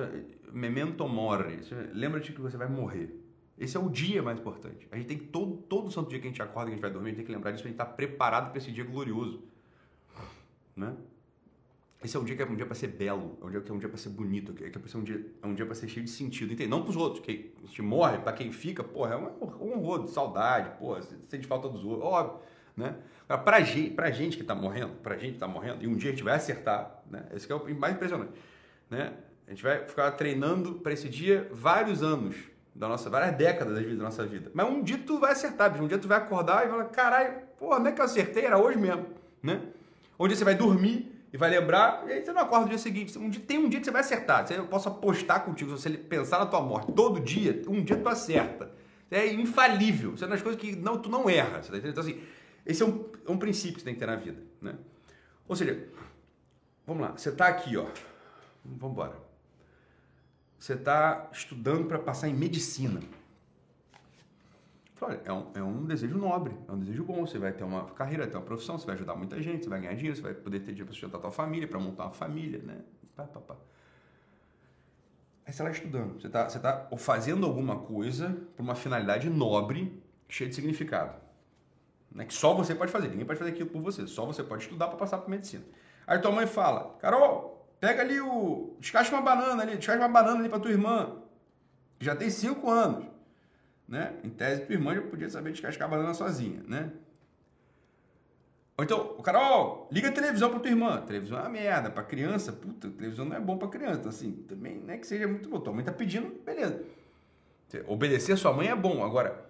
memento 0.54 1.08
mori. 1.10 1.62
Lembra-te 1.94 2.32
que 2.32 2.40
você 2.40 2.56
vai 2.56 2.70
morrer. 2.70 3.20
Esse 3.58 3.76
é 3.76 3.80
o 3.80 3.90
dia 3.90 4.22
mais 4.22 4.40
importante. 4.40 4.88
A 4.92 4.98
gente 4.98 5.08
tem 5.08 5.18
que, 5.18 5.26
todo, 5.26 5.58
todo 5.58 5.92
santo 5.92 6.10
dia 6.10 6.20
que 6.20 6.28
a 6.28 6.30
gente 6.30 6.42
acorda, 6.42 6.68
que 6.68 6.74
a 6.74 6.76
gente 6.76 6.82
vai 6.82 6.92
dormir, 6.92 7.10
a 7.10 7.10
gente 7.10 7.18
tem 7.18 7.26
que 7.26 7.32
lembrar 7.32 7.52
disso, 7.52 7.64
a 7.64 7.68
gente 7.68 7.74
está 7.74 7.86
preparado 7.86 8.50
para 8.50 8.60
esse 8.60 8.72
dia 8.72 8.84
glorioso. 8.84 9.44
Né? 10.76 10.96
Esse 12.04 12.18
é 12.18 12.20
um 12.20 12.24
dia 12.24 12.36
que 12.36 12.42
é 12.42 12.46
um 12.46 12.56
dia 12.56 12.66
para 12.66 12.74
ser 12.74 12.88
belo, 12.88 13.38
é 13.42 13.46
um 13.46 13.50
dia 13.52 13.62
que 13.62 13.72
é 13.72 13.74
um 13.74 13.78
dia 13.78 13.88
para 13.88 13.98
ser 13.98 14.10
bonito, 14.10 14.54
que 14.54 14.64
é 14.64 14.70
para 14.70 14.88
ser 14.88 14.98
um 14.98 15.04
dia, 15.04 15.24
é 15.42 15.46
um 15.46 15.54
dia 15.54 15.66
para 15.66 15.76
ser 15.76 15.88
cheio 15.88 16.04
de 16.04 16.10
sentido, 16.10 16.52
entende? 16.52 16.70
Não 16.70 16.82
para 16.82 16.90
os 16.90 16.96
outros, 16.96 17.24
que 17.24 17.54
a 17.64 17.68
gente 17.68 17.82
morre, 17.84 18.18
para 18.18 18.34
quem 18.34 18.52
fica, 18.52 18.84
porra, 18.84 19.14
é 19.14 19.18
um, 19.18 19.68
um 19.68 19.78
horror 19.78 20.04
de 20.04 20.10
saudade, 20.10 20.72
porra, 20.80 21.02
sente 21.30 21.46
falta 21.46 21.70
dos 21.70 21.86
outros, 21.86 22.04
óbvio, 22.04 22.40
né? 22.76 22.96
Para 23.28 23.62
gente, 23.62 23.92
pra 23.92 24.10
gente 24.10 24.36
que 24.36 24.42
está 24.42 24.56
morrendo, 24.56 24.96
para 24.96 25.16
gente 25.16 25.30
que 25.30 25.36
está 25.36 25.48
morrendo, 25.48 25.84
e 25.84 25.88
um 25.88 25.96
dia 25.96 26.10
a 26.10 26.14
gente 26.14 26.24
vai 26.24 26.36
acertar, 26.36 27.04
né? 27.10 27.24
Esse 27.36 27.46
que 27.46 27.54
é 27.54 27.56
o 27.56 27.76
mais 27.76 27.94
impressionante, 27.94 28.32
né? 28.90 29.14
A 29.46 29.52
gente 29.52 29.62
vai 29.62 29.86
ficar 29.86 30.12
treinando 30.12 30.76
para 30.76 30.94
esse 30.94 31.08
dia 31.08 31.48
vários 31.52 32.02
anos 32.02 32.36
da 32.74 32.88
nossa, 32.88 33.10
várias 33.12 33.36
décadas 33.36 33.76
da, 33.76 33.80
vida, 33.80 33.96
da 33.96 34.04
nossa 34.06 34.26
vida. 34.26 34.50
Mas 34.54 34.68
um 34.68 34.82
dia 34.82 34.98
tu 34.98 35.20
vai 35.20 35.34
acertar, 35.34 35.70
bicho. 35.70 35.84
um 35.84 35.88
dia 35.88 36.00
tu 36.00 36.08
vai 36.08 36.18
acordar 36.18 36.66
e 36.66 36.70
vai 36.70 36.78
falar, 36.78 36.86
caralho, 36.86 37.42
porra, 37.60 37.80
não 37.80 37.88
é 37.88 37.92
que 37.92 38.02
eu 38.02 38.06
acertei? 38.06 38.46
Era 38.46 38.58
hoje 38.58 38.80
mesmo, 38.80 39.06
né? 39.44 39.62
Um 40.18 40.28
dia 40.28 40.36
você 40.36 40.44
vai 40.44 40.56
dormir 40.56 41.11
e 41.34 41.38
vai 41.38 41.50
lembrar, 41.50 42.04
e 42.08 42.12
aí 42.12 42.26
você 42.26 42.34
não 42.34 42.42
acorda 42.42 42.66
no 42.66 42.70
dia 42.70 42.78
seguinte. 42.78 43.18
Um 43.18 43.30
dia, 43.30 43.42
tem 43.42 43.58
um 43.58 43.70
dia 43.70 43.80
que 43.80 43.86
você 43.86 43.92
vai 43.92 44.02
acertar. 44.02 44.52
Eu 44.52 44.68
posso 44.68 44.90
apostar 44.90 45.46
contigo, 45.46 45.78
se 45.78 45.84
você 45.84 45.98
pensar 45.98 46.40
na 46.40 46.46
tua 46.46 46.62
morte 46.62 46.92
todo 46.92 47.22
dia, 47.22 47.62
um 47.68 47.82
dia 47.82 47.96
tu 47.96 48.10
acerta. 48.10 48.72
É 49.10 49.28
infalível. 49.28 50.14
Isso 50.14 50.26
é 50.26 50.28
das 50.28 50.42
coisas 50.42 50.60
que 50.60 50.76
não, 50.76 50.98
tu 50.98 51.10
não 51.10 51.30
erra. 51.30 51.60
Tá 51.60 51.78
então, 51.78 52.04
assim, 52.04 52.22
esse 52.66 52.84
é 52.84 52.86
um, 52.86 53.06
é 53.26 53.32
um 53.32 53.38
princípio 53.38 53.76
que 53.76 53.80
você 53.80 53.86
tem 53.86 53.94
que 53.94 54.00
ter 54.00 54.06
na 54.08 54.16
vida. 54.18 54.42
Né? 54.62 54.76
Ou 55.48 55.56
seja, 55.56 55.88
vamos 56.86 57.02
lá, 57.02 57.12
você 57.12 57.30
está 57.30 57.48
aqui, 57.48 57.78
ó. 57.78 57.86
Vamos 58.66 58.92
embora. 58.92 59.16
Você 60.60 60.74
está 60.74 61.30
estudando 61.32 61.86
para 61.88 61.98
passar 61.98 62.28
em 62.28 62.34
medicina. 62.34 63.02
É 65.26 65.34
um, 65.34 65.52
é 65.56 65.64
um 65.64 65.86
desejo 65.86 66.18
nobre, 66.18 66.56
é 66.68 66.72
um 66.72 66.78
desejo 66.78 67.04
bom. 67.04 67.26
Você 67.26 67.40
vai 67.40 67.52
ter 67.52 67.64
uma 67.64 67.86
carreira, 67.86 68.28
ter 68.28 68.38
uma 68.38 68.44
profissão, 68.46 68.78
você 68.78 68.86
vai 68.86 68.96
ajudar 68.96 69.16
muita 69.16 69.42
gente, 69.42 69.64
você 69.64 69.70
vai 69.70 69.82
ganhar 69.82 69.96
dinheiro, 69.96 70.16
você 70.16 70.22
vai 70.22 70.34
poder 70.34 70.60
ter 70.60 70.68
dinheiro 70.68 70.86
para 70.86 70.94
sustentar 70.94 71.18
a 71.18 71.22
tua 71.22 71.32
família, 71.32 71.68
para 71.68 71.80
montar 71.80 72.04
uma 72.04 72.14
família, 72.14 72.62
né? 72.62 72.78
Pá, 73.16 73.24
pá, 73.24 73.40
pá. 73.40 73.56
Aí 75.46 75.52
você 75.52 75.64
está 75.64 75.72
estudando, 75.72 76.22
você 76.22 76.28
está 76.28 76.48
você 76.48 76.60
tá 76.60 76.88
fazendo 76.98 77.46
alguma 77.48 77.80
coisa 77.80 78.38
por 78.56 78.62
uma 78.62 78.76
finalidade 78.76 79.30
nobre, 79.30 80.02
cheia 80.30 80.50
de 80.50 80.56
significado. 80.56 81.20
Né? 82.12 82.26
Que 82.26 82.34
só 82.34 82.54
você 82.54 82.76
pode 82.76 82.92
fazer, 82.92 83.08
ninguém 83.10 83.26
pode 83.26 83.40
fazer 83.40 83.52
aquilo 83.52 83.70
por 83.70 83.82
você, 83.82 84.06
só 84.06 84.26
você 84.26 84.44
pode 84.44 84.64
estudar 84.64 84.88
para 84.88 84.98
passar 84.98 85.18
por 85.18 85.30
medicina. 85.30 85.64
Aí 86.06 86.20
tua 86.20 86.32
mãe 86.32 86.46
fala, 86.46 86.96
Carol, 87.00 87.68
pega 87.80 88.02
ali 88.02 88.20
o. 88.22 88.76
Descasca 88.80 89.16
uma 89.16 89.22
banana 89.24 89.64
ali, 89.64 89.78
descasca 89.78 90.02
uma 90.02 90.10
banana 90.10 90.40
ali 90.40 90.50
pra 90.50 90.60
tua 90.60 90.72
irmã. 90.72 91.18
Que 91.98 92.06
já 92.06 92.16
tem 92.16 92.30
5 92.30 92.70
anos. 92.70 93.06
Né? 93.92 94.14
Em 94.24 94.30
tese, 94.30 94.62
tua 94.66 94.74
irmã 94.74 94.96
já 94.96 95.02
podia 95.02 95.30
saber 95.30 95.52
descascar 95.52 95.90
banana 95.90 96.14
sozinha, 96.14 96.64
né? 96.66 96.90
Ou 98.78 98.86
então, 98.86 99.18
Carol, 99.22 99.90
liga 99.92 100.08
a 100.08 100.12
televisão 100.14 100.50
pra 100.50 100.62
tua 100.62 100.72
irmã. 100.72 101.02
Televisão 101.02 101.38
é 101.38 101.42
uma 101.42 101.50
merda. 101.50 101.90
Pra 101.90 102.02
criança, 102.02 102.54
puta, 102.54 102.90
televisão 102.90 103.26
não 103.26 103.36
é 103.36 103.40
bom 103.42 103.58
pra 103.58 103.68
criança. 103.68 104.00
Então, 104.00 104.10
assim, 104.10 104.32
também 104.48 104.78
não 104.78 104.94
é 104.94 104.98
que 104.98 105.06
seja 105.06 105.28
muito 105.28 105.50
bom. 105.50 105.60
Tua 105.60 105.74
mãe 105.74 105.84
tá 105.84 105.92
pedindo, 105.92 106.34
beleza. 106.46 106.82
Obedecer 107.86 108.32
a 108.32 108.38
sua 108.38 108.54
mãe 108.54 108.70
é 108.70 108.76
bom. 108.76 109.04
Agora, 109.04 109.46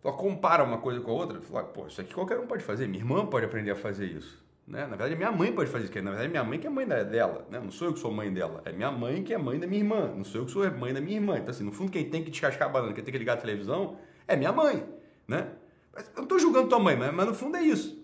tu 0.00 0.12
compara 0.12 0.62
uma 0.62 0.78
coisa 0.78 1.00
com 1.00 1.10
a 1.10 1.14
outra, 1.14 1.40
fala, 1.40 1.64
pô, 1.64 1.88
isso 1.88 2.00
aqui 2.00 2.14
qualquer 2.14 2.38
um 2.38 2.46
pode 2.46 2.62
fazer. 2.62 2.86
Minha 2.86 3.02
irmã 3.02 3.26
pode 3.26 3.44
aprender 3.44 3.72
a 3.72 3.76
fazer 3.76 4.06
isso. 4.06 4.40
Né? 4.70 4.82
Na 4.82 4.94
verdade, 4.94 5.16
minha 5.16 5.32
mãe 5.32 5.52
pode 5.52 5.68
fazer 5.68 5.86
isso. 5.86 5.94
Na 6.00 6.10
verdade, 6.10 6.28
minha 6.28 6.44
mãe 6.44 6.56
que 6.56 6.66
é 6.66 6.70
mãe 6.70 6.86
dela. 6.86 7.44
Né? 7.50 7.58
Não 7.58 7.72
sou 7.72 7.88
eu 7.88 7.92
que 7.92 7.98
sou 7.98 8.12
mãe 8.12 8.32
dela. 8.32 8.62
É 8.64 8.70
minha 8.70 8.90
mãe 8.90 9.20
que 9.24 9.34
é 9.34 9.38
mãe 9.38 9.58
da 9.58 9.66
minha 9.66 9.80
irmã. 9.80 10.14
Não 10.14 10.22
sou 10.22 10.42
eu 10.42 10.44
que 10.46 10.52
sou 10.52 10.70
mãe 10.70 10.94
da 10.94 11.00
minha 11.00 11.16
irmã. 11.16 11.38
Então, 11.38 11.50
assim, 11.50 11.64
no 11.64 11.72
fundo, 11.72 11.90
quem 11.90 12.08
tem 12.08 12.22
que 12.22 12.30
descascar 12.30 12.68
a 12.68 12.70
banana, 12.70 12.92
quem 12.92 13.02
tem 13.02 13.10
que 13.10 13.18
ligar 13.18 13.32
a 13.32 13.36
televisão, 13.36 13.98
é 14.28 14.36
minha 14.36 14.52
mãe. 14.52 14.86
Né? 15.26 15.48
Eu 15.96 16.04
não 16.18 16.22
estou 16.22 16.38
julgando 16.38 16.68
tua 16.68 16.78
mãe, 16.78 16.96
mas, 16.96 17.12
mas 17.12 17.26
no 17.26 17.34
fundo 17.34 17.56
é 17.56 17.62
isso. 17.62 18.00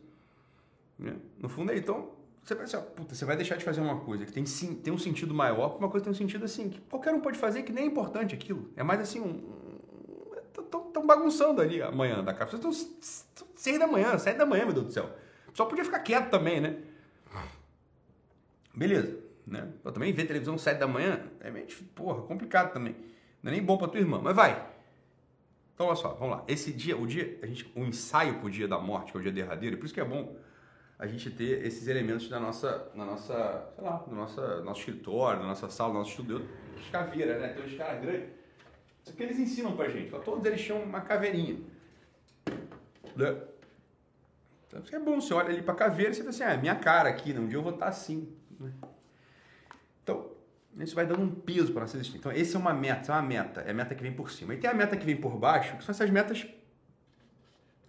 Né? 0.99 1.15
No 1.39 1.49
fundo 1.49 1.71
é 1.71 1.79
então, 1.79 2.11
você 2.43 2.55
vai 2.55 2.65
pensar, 2.65 2.81
puta, 2.81 3.15
você 3.15 3.25
vai 3.25 3.37
deixar 3.37 3.57
de 3.57 3.65
fazer 3.65 3.81
uma 3.81 4.01
coisa 4.01 4.27
que 4.27 4.33
tem, 4.33 4.45
sim, 4.45 4.75
tem 4.75 4.93
um 4.93 4.99
sentido 4.99 5.33
maior, 5.33 5.77
uma 5.79 5.89
coisa 5.89 6.05
que 6.05 6.11
tem 6.11 6.13
um 6.13 6.15
sentido 6.15 6.45
assim, 6.45 6.69
que 6.69 6.81
qualquer 6.81 7.15
um 7.15 7.21
pode 7.21 7.39
fazer, 7.39 7.63
que 7.63 7.73
nem 7.73 7.85
é 7.85 7.87
importante 7.87 8.35
aquilo. 8.35 8.71
É 8.75 8.83
mais 8.83 9.01
assim, 9.01 9.21
um. 9.21 9.55
Estão 10.59 11.07
bagunçando 11.07 11.63
ali 11.63 11.81
amanhã 11.81 12.25
da 12.25 12.35
casa. 12.35 12.57
Vocês 12.57 12.97
estão 13.01 13.47
seis 13.55 13.79
da 13.79 13.87
manhã, 13.87 14.19
sete 14.19 14.37
da 14.37 14.47
manhã, 14.47 14.65
meu 14.65 14.75
Deus 14.75 14.87
do 14.87 14.93
céu. 14.93 15.11
Só 15.57 15.65
podia 15.65 15.87
ficar 15.87 16.01
quieto 16.01 16.29
também, 16.29 16.61
né? 16.61 16.77
Beleza, 18.75 19.19
né? 19.47 19.73
Eu 19.83 19.91
também 19.91 20.13
ver 20.13 20.27
televisão 20.27 20.59
sete 20.59 20.77
da 20.77 20.87
manhã 20.87 21.31
é 21.41 21.51
meio, 21.51 21.67
porra, 21.95 22.21
complicado 22.25 22.75
também. 22.75 22.95
Não 23.43 23.51
é 23.51 23.55
nem 23.55 23.65
bom 23.65 23.79
pra 23.79 23.89
tua 23.89 23.99
irmã, 23.99 24.21
mas 24.23 24.37
vai. 24.37 24.69
Então, 25.75 25.87
olha 25.87 25.97
só, 25.97 26.13
vamos 26.13 26.37
lá. 26.37 26.45
Esse 26.47 26.75
dia, 26.75 26.95
o 26.95 27.07
dia, 27.07 27.39
a 27.43 27.47
gente, 27.47 27.73
o 27.75 27.85
ensaio 27.85 28.39
pro 28.39 28.51
dia 28.51 28.69
da 28.69 28.79
morte, 28.79 29.13
que 29.13 29.17
é 29.17 29.21
o 29.21 29.23
dia 29.23 29.33
derradeiro, 29.33 29.79
por 29.79 29.87
isso 29.87 29.95
que 29.95 30.01
é 30.01 30.05
bom 30.05 30.37
a 30.99 31.07
gente 31.07 31.31
ter 31.31 31.65
esses 31.65 31.89
elementos 31.89 32.29
na 32.29 32.39
nossa, 32.39 32.91
na 32.95 33.07
nossa, 33.07 33.73
sei 33.75 33.83
lá, 33.83 34.05
no 34.07 34.15
nossa, 34.15 34.61
nosso 34.61 34.81
escritório, 34.81 35.41
na 35.41 35.47
nossa 35.47 35.71
sala, 35.71 35.95
no 35.95 36.01
nosso 36.01 36.11
estúdio. 36.11 36.47
Os 36.79 36.91
caveiras, 36.91 37.41
né? 37.41 37.49
Tem 37.55 37.65
uns 37.65 37.79
caras 37.79 38.03
grandes. 38.03 38.29
Isso 39.03 39.17
que 39.17 39.23
eles 39.23 39.39
ensinam 39.39 39.75
pra 39.75 39.89
gente. 39.89 40.11
Todos 40.23 40.45
eles 40.45 40.61
tinham 40.61 40.83
uma 40.83 41.01
caveirinha. 41.01 41.61
Né? 43.17 43.41
Então, 44.67 44.83
é 44.93 44.99
bom, 44.99 45.21
você 45.21 45.33
olha 45.33 45.49
ali 45.49 45.63
pra 45.63 45.75
caveira 45.75 46.11
e 46.11 46.15
você 46.15 46.21
fala 46.21 46.31
assim, 46.31 46.43
ah, 46.43 46.53
é 46.53 46.57
minha 46.57 46.75
cara 46.75 47.09
aqui, 47.09 47.33
né? 47.33 47.41
um 47.41 47.47
dia 47.47 47.59
eu 47.59 47.63
vou 47.63 47.73
estar 47.73 47.87
assim. 47.87 48.29
Né? 48.59 48.73
Então, 50.03 50.31
isso 50.79 50.95
vai 50.95 51.07
dando 51.07 51.23
um 51.23 51.31
peso 51.31 51.73
para 51.73 51.83
nossa 51.83 51.97
existência. 51.97 52.19
Então, 52.19 52.33
esse 52.33 52.57
é 52.57 52.59
uma 52.59 52.75
meta, 52.75 53.13
é 53.13 53.15
uma 53.15 53.23
meta, 53.23 53.61
é 53.61 53.71
a 53.71 53.75
meta 53.75 53.95
que 53.95 54.03
vem 54.03 54.13
por 54.13 54.31
cima. 54.31 54.55
E 54.55 54.59
tem 54.59 54.69
a 54.69 54.75
meta 54.75 54.97
que 54.97 55.07
vem 55.07 55.17
por 55.17 55.37
baixo, 55.37 55.77
que 55.77 55.85
são 55.85 55.93
essas 55.93 56.11
metas 56.11 56.47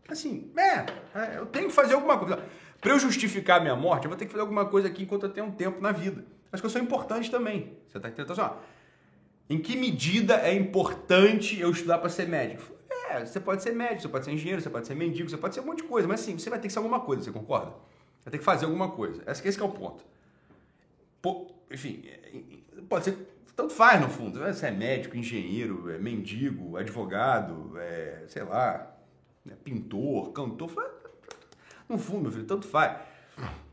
assim, 0.10 0.52
é, 0.56 0.86
é 1.20 1.38
eu 1.38 1.46
tenho 1.46 1.68
que 1.68 1.74
fazer 1.74 1.94
alguma 1.94 2.18
coisa. 2.18 2.42
Para 2.80 2.92
eu 2.92 3.00
justificar 3.00 3.58
a 3.58 3.60
minha 3.60 3.76
morte, 3.76 4.06
eu 4.06 4.10
vou 4.10 4.18
ter 4.18 4.26
que 4.26 4.32
fazer 4.32 4.42
alguma 4.42 4.66
coisa 4.66 4.88
aqui 4.88 5.04
enquanto 5.04 5.24
eu 5.24 5.30
tenho 5.30 5.48
um 5.48 5.52
tempo 5.52 5.82
na 5.82 5.92
vida. 5.92 6.24
Acho 6.52 6.62
que 6.62 6.66
eu 6.66 6.70
sou 6.70 6.82
importante 6.82 7.30
também. 7.30 7.78
Você 7.88 7.98
está 7.98 8.08
entendendo? 8.08 8.32
Então, 8.32 8.46
assim, 8.46 8.56
ó, 8.56 8.60
em 9.50 9.60
que 9.60 9.76
medida 9.76 10.36
é 10.36 10.54
importante 10.54 11.60
eu 11.60 11.72
estudar 11.72 11.98
para 11.98 12.10
ser 12.10 12.28
médico? 12.28 12.77
É, 13.10 13.26
você 13.26 13.40
pode 13.40 13.64
ser 13.64 13.72
médico, 13.72 14.02
você 14.02 14.08
pode 14.10 14.26
ser 14.26 14.32
engenheiro, 14.32 14.62
você 14.62 14.70
pode 14.70 14.88
ser 14.88 14.96
mendigo, 14.96 15.30
você 15.30 15.38
pode 15.38 15.56
ser 15.56 15.62
um 15.62 15.66
monte 15.66 15.78
de 15.78 15.84
coisa, 15.84 16.08
mas 16.08 16.20
sim, 16.20 16.38
você 16.38 16.50
vai 16.50 16.60
ter 16.60 16.68
que 16.68 16.74
ser 16.74 16.80
alguma 16.80 17.00
coisa, 17.00 17.24
você 17.24 17.32
concorda? 17.32 17.74
Vai 18.24 18.32
ter 18.32 18.38
que 18.40 18.44
fazer 18.44 18.66
alguma 18.66 18.92
coisa. 18.92 19.24
Esse, 19.26 19.48
esse 19.48 19.60
é 19.60 19.64
o 19.64 19.70
ponto. 19.70 20.04
Pô, 21.22 21.52
enfim, 21.72 22.04
é, 22.06 22.42
pode 22.90 23.06
ser. 23.06 23.18
Tanto 23.56 23.74
faz 23.74 24.00
no 24.00 24.08
fundo. 24.08 24.40
Você 24.40 24.68
é 24.68 24.72
médico, 24.72 25.18
engenheiro, 25.18 25.90
é 25.90 25.98
mendigo, 25.98 26.78
advogado, 26.78 27.74
é, 27.78 28.24
sei 28.28 28.44
lá, 28.44 28.96
é 29.50 29.56
pintor, 29.56 30.32
cantor. 30.32 30.72
No 31.90 31.98
fundo, 31.98 32.24
meu 32.24 32.32
filho, 32.32 32.46
tanto 32.46 32.68
faz. 32.68 33.00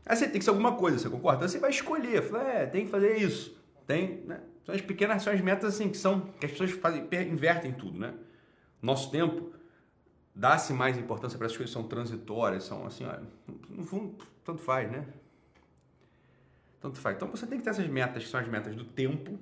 Aí 0.05 0.15
você 0.15 0.27
tem 0.27 0.39
que 0.39 0.43
ser 0.45 0.51
alguma 0.51 0.73
coisa, 0.73 0.97
você 0.97 1.09
concorda? 1.09 1.39
Então 1.39 1.49
você 1.49 1.59
vai 1.59 1.69
escolher, 1.69 2.21
fala, 2.23 2.49
é, 2.49 2.65
tem 2.65 2.85
que 2.85 2.91
fazer 2.91 3.17
isso. 3.17 3.55
Tem, 3.85 4.23
né? 4.25 4.39
São 4.65 4.73
as 4.73 4.81
pequenas, 4.81 5.21
são 5.21 5.33
as 5.33 5.41
metas 5.41 5.75
assim, 5.75 5.89
que 5.89 5.97
são, 5.97 6.21
que 6.39 6.45
as 6.45 6.51
pessoas 6.51 6.71
fazem, 6.71 7.07
invertem 7.29 7.71
tudo, 7.73 7.99
né? 7.99 8.13
Nosso 8.85 9.09
tempo 9.09 9.51
dá-se 10.35 10.71
mais 10.71 10.95
importância 10.95 11.39
para 11.39 11.47
as 11.47 11.57
coisas 11.57 11.73
que 11.73 11.73
são 11.73 11.87
transitórias, 11.87 12.65
são 12.65 12.85
assim, 12.85 13.03
ó, 13.03 13.17
no 13.67 13.83
fundo, 13.83 14.15
tanto 14.43 14.61
faz, 14.61 14.91
né? 14.91 15.07
Tanto 16.79 16.99
faz. 16.99 17.15
Então 17.15 17.27
você 17.27 17.47
tem 17.47 17.57
que 17.57 17.63
ter 17.63 17.71
essas 17.71 17.87
metas, 17.87 18.23
que 18.23 18.29
são 18.29 18.39
as 18.39 18.47
metas 18.47 18.75
do 18.75 18.85
tempo 18.85 19.39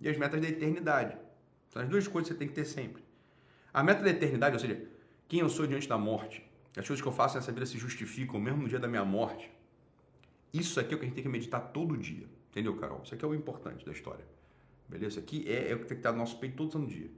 e 0.00 0.08
as 0.08 0.16
metas 0.16 0.40
da 0.40 0.48
eternidade. 0.48 1.18
São 1.70 1.82
as 1.82 1.88
duas 1.88 2.06
coisas 2.06 2.28
que 2.28 2.34
você 2.34 2.38
tem 2.38 2.46
que 2.46 2.54
ter 2.54 2.64
sempre. 2.64 3.02
A 3.74 3.82
meta 3.82 4.04
da 4.04 4.10
eternidade, 4.10 4.54
ou 4.54 4.60
seja, 4.60 4.80
quem 5.26 5.40
eu 5.40 5.48
sou 5.48 5.66
diante 5.66 5.88
da 5.88 5.98
morte, 5.98 6.48
as 6.76 6.86
coisas 6.86 7.02
que 7.02 7.08
eu 7.08 7.12
faço 7.12 7.34
nessa 7.34 7.50
vida 7.50 7.66
se 7.66 7.76
justificam 7.76 8.38
mesmo 8.38 8.62
no 8.62 8.68
dia 8.68 8.78
da 8.78 8.86
minha 8.86 9.04
morte. 9.04 9.50
Isso 10.52 10.78
aqui 10.78 10.94
é 10.94 10.96
o 10.96 10.98
que 11.00 11.06
a 11.06 11.08
gente 11.08 11.16
tem 11.16 11.24
que 11.24 11.28
meditar 11.28 11.72
todo 11.72 11.96
dia. 11.96 12.26
Entendeu, 12.50 12.76
Carol? 12.76 13.00
Isso 13.02 13.16
aqui 13.16 13.24
é 13.24 13.28
o 13.28 13.34
importante 13.34 13.84
da 13.84 13.90
história. 13.90 14.24
Beleza? 14.88 15.18
Isso 15.18 15.18
aqui 15.18 15.44
é, 15.48 15.72
é 15.72 15.74
o 15.74 15.80
que 15.80 15.86
tem 15.86 15.96
que 15.96 16.00
estar 16.00 16.12
no 16.12 16.18
nosso 16.18 16.38
peito 16.38 16.56
todo 16.56 16.70
santo 16.70 16.86
dia. 16.86 17.10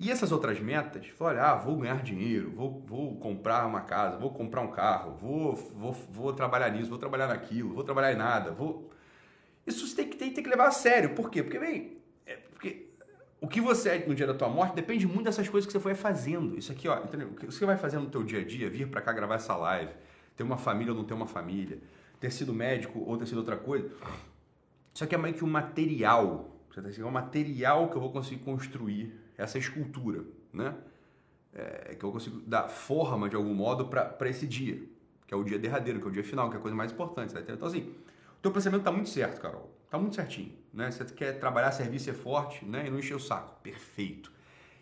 E 0.00 0.12
essas 0.12 0.30
outras 0.30 0.60
metas, 0.60 1.06
olha, 1.18 1.42
ah, 1.42 1.54
vou 1.56 1.76
ganhar 1.76 2.00
dinheiro, 2.02 2.52
vou, 2.52 2.80
vou 2.86 3.16
comprar 3.16 3.66
uma 3.66 3.80
casa, 3.80 4.16
vou 4.16 4.30
comprar 4.30 4.60
um 4.60 4.70
carro, 4.70 5.16
vou, 5.16 5.56
vou, 5.56 5.92
vou 5.92 6.32
trabalhar 6.32 6.70
nisso, 6.70 6.88
vou 6.88 6.98
trabalhar 6.98 7.26
naquilo, 7.26 7.74
vou 7.74 7.82
trabalhar 7.82 8.12
em 8.12 8.16
nada, 8.16 8.52
vou. 8.52 8.92
Isso 9.66 9.94
tem 9.96 10.08
que, 10.08 10.16
tem, 10.16 10.32
tem 10.32 10.44
que 10.44 10.48
levar 10.48 10.68
a 10.68 10.70
sério. 10.70 11.14
Por 11.16 11.28
quê? 11.30 11.42
Porque, 11.42 11.58
bem, 11.58 11.98
é 12.24 12.36
porque 12.36 12.86
o 13.40 13.48
que 13.48 13.60
você 13.60 13.88
é 13.90 14.06
no 14.06 14.14
dia 14.14 14.26
da 14.26 14.34
tua 14.34 14.48
morte 14.48 14.76
depende 14.76 15.04
muito 15.04 15.24
dessas 15.24 15.48
coisas 15.48 15.66
que 15.66 15.72
você 15.72 15.80
foi 15.80 15.96
fazendo. 15.96 16.56
Isso 16.56 16.70
aqui, 16.70 16.86
ó, 16.86 17.02
entendeu? 17.02 17.30
O 17.30 17.34
que 17.34 17.46
você 17.46 17.66
vai 17.66 17.76
fazendo 17.76 18.04
no 18.04 18.10
teu 18.10 18.22
dia 18.22 18.40
a 18.40 18.44
dia, 18.44 18.70
vir 18.70 18.88
para 18.88 19.00
cá 19.00 19.12
gravar 19.12 19.34
essa 19.34 19.56
live, 19.56 19.92
ter 20.36 20.44
uma 20.44 20.56
família 20.56 20.92
ou 20.92 20.98
não 20.98 21.04
ter 21.04 21.14
uma 21.14 21.26
família, 21.26 21.80
ter 22.20 22.30
sido 22.30 22.54
médico 22.54 23.00
ou 23.00 23.16
ter 23.16 23.26
sido 23.26 23.38
outra 23.38 23.56
coisa. 23.56 23.90
Isso 24.94 25.02
aqui 25.02 25.14
é 25.16 25.18
meio 25.18 25.34
que 25.34 25.44
um 25.44 25.50
material. 25.50 26.54
É 26.96 27.04
um 27.04 27.10
material 27.10 27.90
que 27.90 27.96
eu 27.96 28.00
vou 28.00 28.12
conseguir 28.12 28.44
construir 28.44 29.12
essa 29.38 29.56
escultura, 29.56 30.24
né? 30.52 30.74
É, 31.54 31.94
que 31.94 32.04
eu 32.04 32.12
consigo 32.12 32.40
dar 32.40 32.68
forma 32.68 33.28
de 33.28 33.34
algum 33.34 33.54
modo 33.54 33.86
para 33.86 34.28
esse 34.28 34.46
dia, 34.46 34.82
que 35.26 35.32
é 35.32 35.36
o 35.36 35.42
dia 35.42 35.58
derradeiro, 35.58 35.98
que 35.98 36.06
é 36.06 36.08
o 36.08 36.12
dia 36.12 36.22
final, 36.24 36.50
que 36.50 36.56
é 36.56 36.58
a 36.58 36.60
coisa 36.60 36.76
mais 36.76 36.92
importante. 36.92 37.34
Então, 37.38 37.66
assim, 37.66 37.94
o 38.38 38.42
teu 38.42 38.50
pensamento 38.50 38.80
está 38.80 38.92
muito 38.92 39.08
certo, 39.08 39.40
Carol. 39.40 39.70
Está 39.84 39.98
muito 39.98 40.14
certinho. 40.14 40.52
Né? 40.72 40.90
Você 40.90 41.04
quer 41.06 41.38
trabalhar, 41.40 41.72
servir, 41.72 41.98
ser 41.98 42.12
forte 42.12 42.64
né? 42.64 42.86
e 42.86 42.90
não 42.90 42.98
encher 42.98 43.14
o 43.14 43.20
saco. 43.20 43.58
Perfeito. 43.62 44.30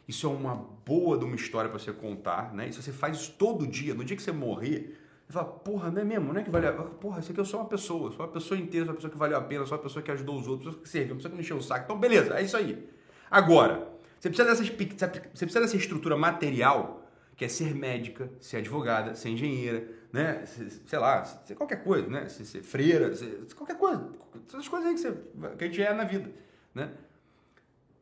Isso 0.09 0.27
é 0.27 0.31
uma 0.31 0.55
boa 0.55 1.17
de 1.17 1.25
uma 1.25 1.37
história 1.37 1.71
para 1.71 1.79
você 1.79 1.93
contar. 1.93 2.53
Né? 2.53 2.69
E 2.69 2.73
se 2.73 2.83
você 2.83 2.93
faz 2.93 3.17
isso 3.17 3.35
todo 3.39 3.67
dia, 3.67 3.95
no 3.95 4.05
dia 4.05 4.17
que 4.17 4.23
você 4.23 4.33
morrer, 4.33 4.99
você 5.27 5.33
fala, 5.33 5.47
porra, 5.47 5.91
não 5.91 6.03
é 6.03 6.05
mesmo? 6.05 6.33
Não 6.33 6.41
é 6.41 6.45
que 6.45 6.51
vale 6.51 6.67
a... 6.67 6.73
Porra, 6.73 7.21
isso 7.21 7.31
aqui 7.31 7.41
eu 7.41 7.45
sou 7.45 7.61
uma 7.61 7.69
pessoa. 7.69 8.11
Sou 8.11 8.27
uma 8.27 8.33
pessoa 8.33 8.59
inteira, 8.59 8.85
sou 8.85 8.93
uma 8.93 8.97
pessoa 8.97 9.11
que 9.11 9.19
valeu 9.19 9.39
a 9.39 9.43
pena, 9.43 9.65
sou 9.65 9.77
uma 9.77 9.83
pessoa 9.83 10.03
que 10.03 10.11
ajudou 10.11 10.39
os 10.39 10.47
outros, 10.47 10.67
pessoa 10.67 10.83
que 10.83 10.89
serviu, 10.89 11.17
pessoa 11.17 11.31
que 11.31 11.37
não 11.37 11.43
encheu 11.43 11.57
o 11.57 11.63
saco. 11.63 11.85
Então, 11.85 11.99
beleza, 11.99 12.39
é 12.39 12.43
isso 12.43 12.57
aí. 12.57 12.89
Agora, 13.31 13.89
você 14.19 14.31
precisa, 14.31 14.49
dessas, 14.49 14.69
você 14.69 15.45
precisa 15.45 15.61
dessa 15.61 15.77
estrutura 15.77 16.17
material, 16.17 17.07
que 17.37 17.45
é 17.45 17.49
ser 17.49 17.75
médica, 17.75 18.31
ser 18.41 18.59
advogada, 18.59 19.15
ser 19.15 19.29
engenheira, 19.29 19.87
né? 20.13 20.45
Sei 20.87 20.99
lá, 20.99 21.25
ser 21.25 21.55
qualquer 21.55 21.83
coisa, 21.85 22.09
né? 22.09 22.29
Ser, 22.29 22.45
ser 22.45 22.63
freira, 22.63 23.15
ser, 23.15 23.47
qualquer 23.55 23.77
coisa. 23.77 24.11
Essas 24.49 24.69
coisas 24.69 24.89
aí 24.89 24.95
que, 24.95 25.01
você, 25.01 25.13
que 25.59 25.65
a 25.65 25.67
gente 25.67 25.83
é 25.83 25.93
na 25.93 26.05
vida, 26.05 26.31
né? 26.75 26.91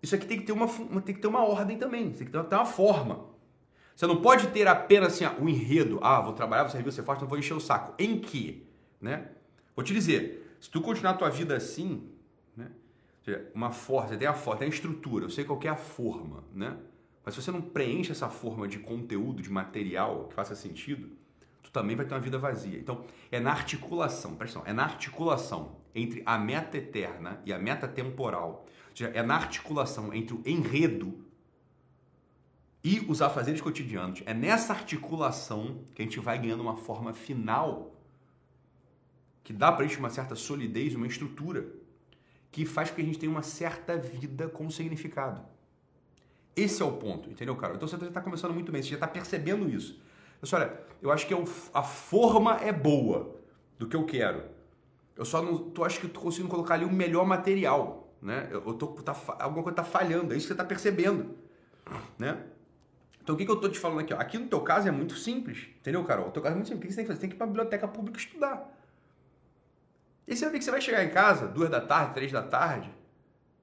Isso 0.02 0.14
aqui 0.14 0.26
tem 0.26 0.38
que 0.38 0.44
ter 0.44 0.52
uma, 0.52 0.68
tem 1.00 1.14
que 1.14 1.20
ter 1.20 1.26
uma 1.26 1.44
ordem 1.44 1.78
também, 1.78 2.10
tem 2.10 2.26
que 2.26 2.32
ter 2.32 2.54
uma 2.54 2.66
forma. 2.66 3.26
Você 3.96 4.06
não 4.06 4.20
pode 4.20 4.48
ter 4.48 4.66
apenas 4.66 5.14
assim, 5.14 5.24
o 5.24 5.44
um 5.44 5.48
enredo. 5.48 5.98
Ah, 6.02 6.20
vou 6.20 6.32
trabalhar, 6.32 6.64
vou 6.64 6.72
servir, 6.72 6.92
ser 6.92 7.04
forte, 7.04 7.22
não 7.22 7.28
vou 7.28 7.38
encher 7.38 7.54
o 7.54 7.60
saco. 7.60 7.94
Em 7.98 8.18
que? 8.20 8.66
Né? 9.00 9.28
Vou 9.74 9.84
te 9.84 9.92
dizer, 9.92 10.56
se 10.60 10.68
tu 10.70 10.80
continuar 10.80 11.12
a 11.12 11.16
tua 11.16 11.30
vida 11.30 11.56
assim? 11.56 12.08
Seja, 13.24 13.50
uma 13.54 13.70
você 13.70 14.18
tem 14.18 14.28
a 14.28 14.34
forma, 14.34 14.58
tem 14.58 14.66
a 14.66 14.70
estrutura, 14.70 15.24
eu 15.24 15.30
sei 15.30 15.44
qual 15.44 15.58
é 15.64 15.68
a 15.68 15.76
forma, 15.76 16.44
né? 16.52 16.76
Mas 17.24 17.34
se 17.34 17.40
você 17.40 17.50
não 17.50 17.62
preenche 17.62 18.12
essa 18.12 18.28
forma 18.28 18.68
de 18.68 18.78
conteúdo, 18.78 19.40
de 19.40 19.50
material 19.50 20.26
que 20.28 20.34
faça 20.34 20.54
sentido, 20.54 21.08
tu 21.62 21.70
também 21.70 21.96
vai 21.96 22.04
ter 22.04 22.12
uma 22.12 22.20
vida 22.20 22.36
vazia. 22.36 22.78
Então, 22.78 23.02
é 23.32 23.40
na 23.40 23.50
articulação, 23.50 24.34
presta 24.34 24.58
atenção, 24.58 24.70
é 24.70 24.76
na 24.76 24.84
articulação 24.84 25.76
entre 25.94 26.22
a 26.26 26.36
meta 26.36 26.76
eterna 26.76 27.40
e 27.46 27.52
a 27.52 27.58
meta 27.58 27.88
temporal. 27.88 28.66
Ou 28.90 28.96
seja, 28.96 29.10
é 29.14 29.22
na 29.22 29.36
articulação 29.36 30.12
entre 30.12 30.34
o 30.34 30.42
enredo 30.44 31.24
e 32.84 33.00
os 33.08 33.22
afazeres 33.22 33.62
cotidianos. 33.62 34.22
É 34.26 34.34
nessa 34.34 34.74
articulação 34.74 35.82
que 35.94 36.02
a 36.02 36.04
gente 36.04 36.20
vai 36.20 36.38
ganhando 36.38 36.60
uma 36.60 36.76
forma 36.76 37.14
final 37.14 37.94
que 39.42 39.52
dá 39.54 39.72
para 39.72 39.86
a 39.86 39.88
gente 39.88 39.98
uma 39.98 40.10
certa 40.10 40.34
solidez, 40.34 40.94
uma 40.94 41.06
estrutura 41.06 41.83
que 42.54 42.64
faz 42.64 42.88
com 42.88 42.94
que 42.94 43.02
a 43.02 43.04
gente 43.04 43.18
tenha 43.18 43.32
uma 43.32 43.42
certa 43.42 43.96
vida 43.96 44.46
com 44.46 44.70
significado. 44.70 45.44
Esse 46.54 46.82
é 46.82 46.84
o 46.84 46.92
ponto, 46.92 47.28
entendeu, 47.28 47.56
cara? 47.56 47.74
Então 47.74 47.88
você 47.88 47.96
está 47.96 48.20
começando 48.20 48.54
muito 48.54 48.70
bem, 48.70 48.80
você 48.80 48.90
já 48.90 48.94
está 48.94 49.08
percebendo 49.08 49.68
isso. 49.68 50.00
Mas 50.40 50.52
olha, 50.52 50.72
eu 51.02 51.10
acho 51.10 51.26
que 51.26 51.34
é 51.34 51.44
a 51.74 51.82
forma 51.82 52.54
é 52.58 52.70
boa 52.70 53.34
do 53.76 53.88
que 53.88 53.96
eu 53.96 54.04
quero. 54.04 54.44
Eu 55.16 55.24
só 55.24 55.42
não 55.42 55.58
tô, 55.58 55.82
acho 55.82 56.00
que 56.00 56.06
tô 56.06 56.20
conseguindo 56.20 56.48
colocar 56.48 56.74
ali 56.74 56.84
o 56.84 56.92
melhor 56.92 57.26
material, 57.26 58.14
né? 58.22 58.46
Eu, 58.52 58.62
eu 58.64 58.74
tô, 58.74 58.86
tá, 59.02 59.20
alguma 59.40 59.64
coisa 59.64 59.74
tá 59.74 59.84
falhando, 59.84 60.32
é 60.32 60.36
isso 60.36 60.46
que 60.46 60.52
você 60.52 60.56
tá 60.56 60.64
percebendo, 60.64 61.34
né? 62.16 62.40
Então 63.20 63.34
o 63.34 63.38
que, 63.38 63.44
que 63.44 63.50
eu 63.50 63.60
tô 63.60 63.68
te 63.68 63.80
falando 63.80 63.98
aqui? 63.98 64.14
Ó? 64.14 64.16
Aqui 64.20 64.38
no 64.38 64.46
teu 64.46 64.60
caso 64.60 64.86
é 64.86 64.92
muito 64.92 65.16
simples, 65.16 65.66
entendeu, 65.80 66.04
Carol? 66.04 66.28
O 66.28 66.30
teu 66.30 66.40
caso 66.40 66.52
é 66.52 66.56
muito 66.56 66.68
simples. 66.68 66.84
O 66.84 66.86
que 66.86 66.92
você 66.92 66.96
tem 66.98 67.04
que 67.04 67.08
fazer? 67.08 67.18
Você 67.18 67.20
tem 67.22 67.30
que 67.30 67.34
ir 67.34 67.38
pra 67.38 67.48
biblioteca 67.48 67.88
pública 67.88 68.16
estudar. 68.16 68.72
E 70.26 70.34
você 70.34 70.44
vai 70.44 70.52
ver 70.52 70.58
que 70.58 70.64
você 70.64 70.70
vai 70.70 70.80
chegar 70.80 71.04
em 71.04 71.10
casa, 71.10 71.46
duas 71.46 71.68
da 71.68 71.80
tarde, 71.80 72.14
três 72.14 72.32
da 72.32 72.42
tarde, 72.42 72.90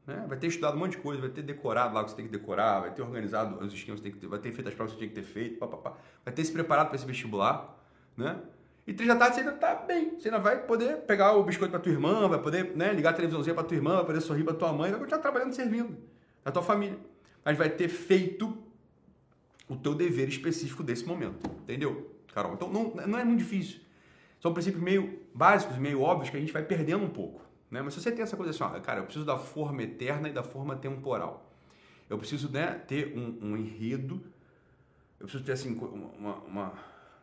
né? 0.05 0.25
vai 0.27 0.37
ter 0.37 0.47
estudado 0.47 0.75
um 0.75 0.79
monte 0.79 0.91
de 0.91 0.97
coisa, 0.97 1.21
vai 1.21 1.29
ter 1.29 1.41
decorado 1.41 1.93
lá 1.93 2.01
o 2.01 2.03
que 2.03 2.11
você 2.11 2.17
tem 2.17 2.25
que 2.25 2.31
decorar, 2.31 2.81
vai 2.81 2.91
ter 2.91 3.01
organizado 3.01 3.63
os 3.63 3.73
esquemas 3.73 3.99
que 3.99 4.03
você 4.07 4.11
tem 4.11 4.11
que 4.11 4.19
ter, 4.19 4.27
vai 4.27 4.39
ter 4.39 4.51
feito 4.51 4.67
as 4.67 4.73
provas 4.73 4.93
que 4.93 4.99
você 4.99 5.07
tinha 5.07 5.15
que 5.15 5.27
ter 5.27 5.33
feito, 5.33 5.57
pá, 5.57 5.67
pá, 5.67 5.77
pá. 5.77 5.97
vai 6.23 6.33
ter 6.33 6.45
se 6.45 6.51
preparado 6.51 6.87
para 6.87 6.95
esse 6.95 7.05
vestibular, 7.05 7.77
né? 8.15 8.39
E 8.85 8.93
três 8.93 9.07
da 9.07 9.15
tarde 9.15 9.35
você 9.35 9.41
ainda 9.41 9.53
tá 9.53 9.75
bem, 9.75 10.19
você 10.19 10.27
ainda 10.27 10.39
vai 10.39 10.65
poder 10.65 10.97
pegar 11.01 11.33
o 11.33 11.43
biscoito 11.43 11.71
para 11.71 11.79
tua 11.79 11.91
irmã, 11.91 12.27
vai 12.27 12.39
poder 12.39 12.75
né, 12.75 12.91
ligar 12.93 13.11
a 13.11 13.13
televisãozinha 13.13 13.53
para 13.53 13.63
tua 13.63 13.77
irmã, 13.77 13.97
vai 13.97 14.05
poder 14.05 14.21
sorrir 14.21 14.43
para 14.43 14.53
tua 14.53 14.73
mãe, 14.73 14.89
vai 14.89 14.99
continuar 14.99 15.21
trabalhando 15.21 15.53
servindo 15.53 15.97
a 16.43 16.51
tua 16.51 16.63
família. 16.63 16.97
Mas 17.45 17.57
vai 17.57 17.69
ter 17.69 17.87
feito 17.87 18.57
o 19.69 19.75
teu 19.75 19.93
dever 19.93 20.27
específico 20.27 20.83
desse 20.83 21.05
momento, 21.05 21.47
entendeu, 21.61 22.11
Carol? 22.33 22.53
Então 22.53 22.69
não, 22.69 22.93
não 23.07 23.19
é 23.19 23.23
muito 23.23 23.39
difícil. 23.39 23.79
São 24.41 24.53
princípios 24.53 24.83
meio 24.83 25.19
básicos, 25.33 25.77
meio 25.77 26.01
óbvios 26.01 26.31
que 26.31 26.37
a 26.37 26.39
gente 26.39 26.51
vai 26.51 26.63
perdendo 26.63 27.03
um 27.03 27.09
pouco. 27.09 27.41
Né? 27.69 27.81
Mas 27.81 27.93
se 27.93 28.01
você 28.01 28.11
tem 28.11 28.23
essa 28.23 28.35
coisa 28.35 28.49
assim, 28.49 28.63
ó, 28.63 28.79
cara, 28.81 28.99
eu 28.99 29.03
preciso 29.03 29.23
da 29.23 29.37
forma 29.37 29.83
eterna 29.83 30.27
e 30.27 30.33
da 30.33 30.41
forma 30.41 30.75
temporal. 30.75 31.49
Eu 32.09 32.17
preciso 32.17 32.49
né, 32.49 32.73
ter 32.87 33.15
um, 33.15 33.37
um 33.41 33.57
enredo, 33.57 34.21
eu 35.19 35.27
preciso 35.27 35.43
ter 35.43 35.53
assim, 35.53 35.77
uma, 36.19 36.35
uma, 36.39 36.73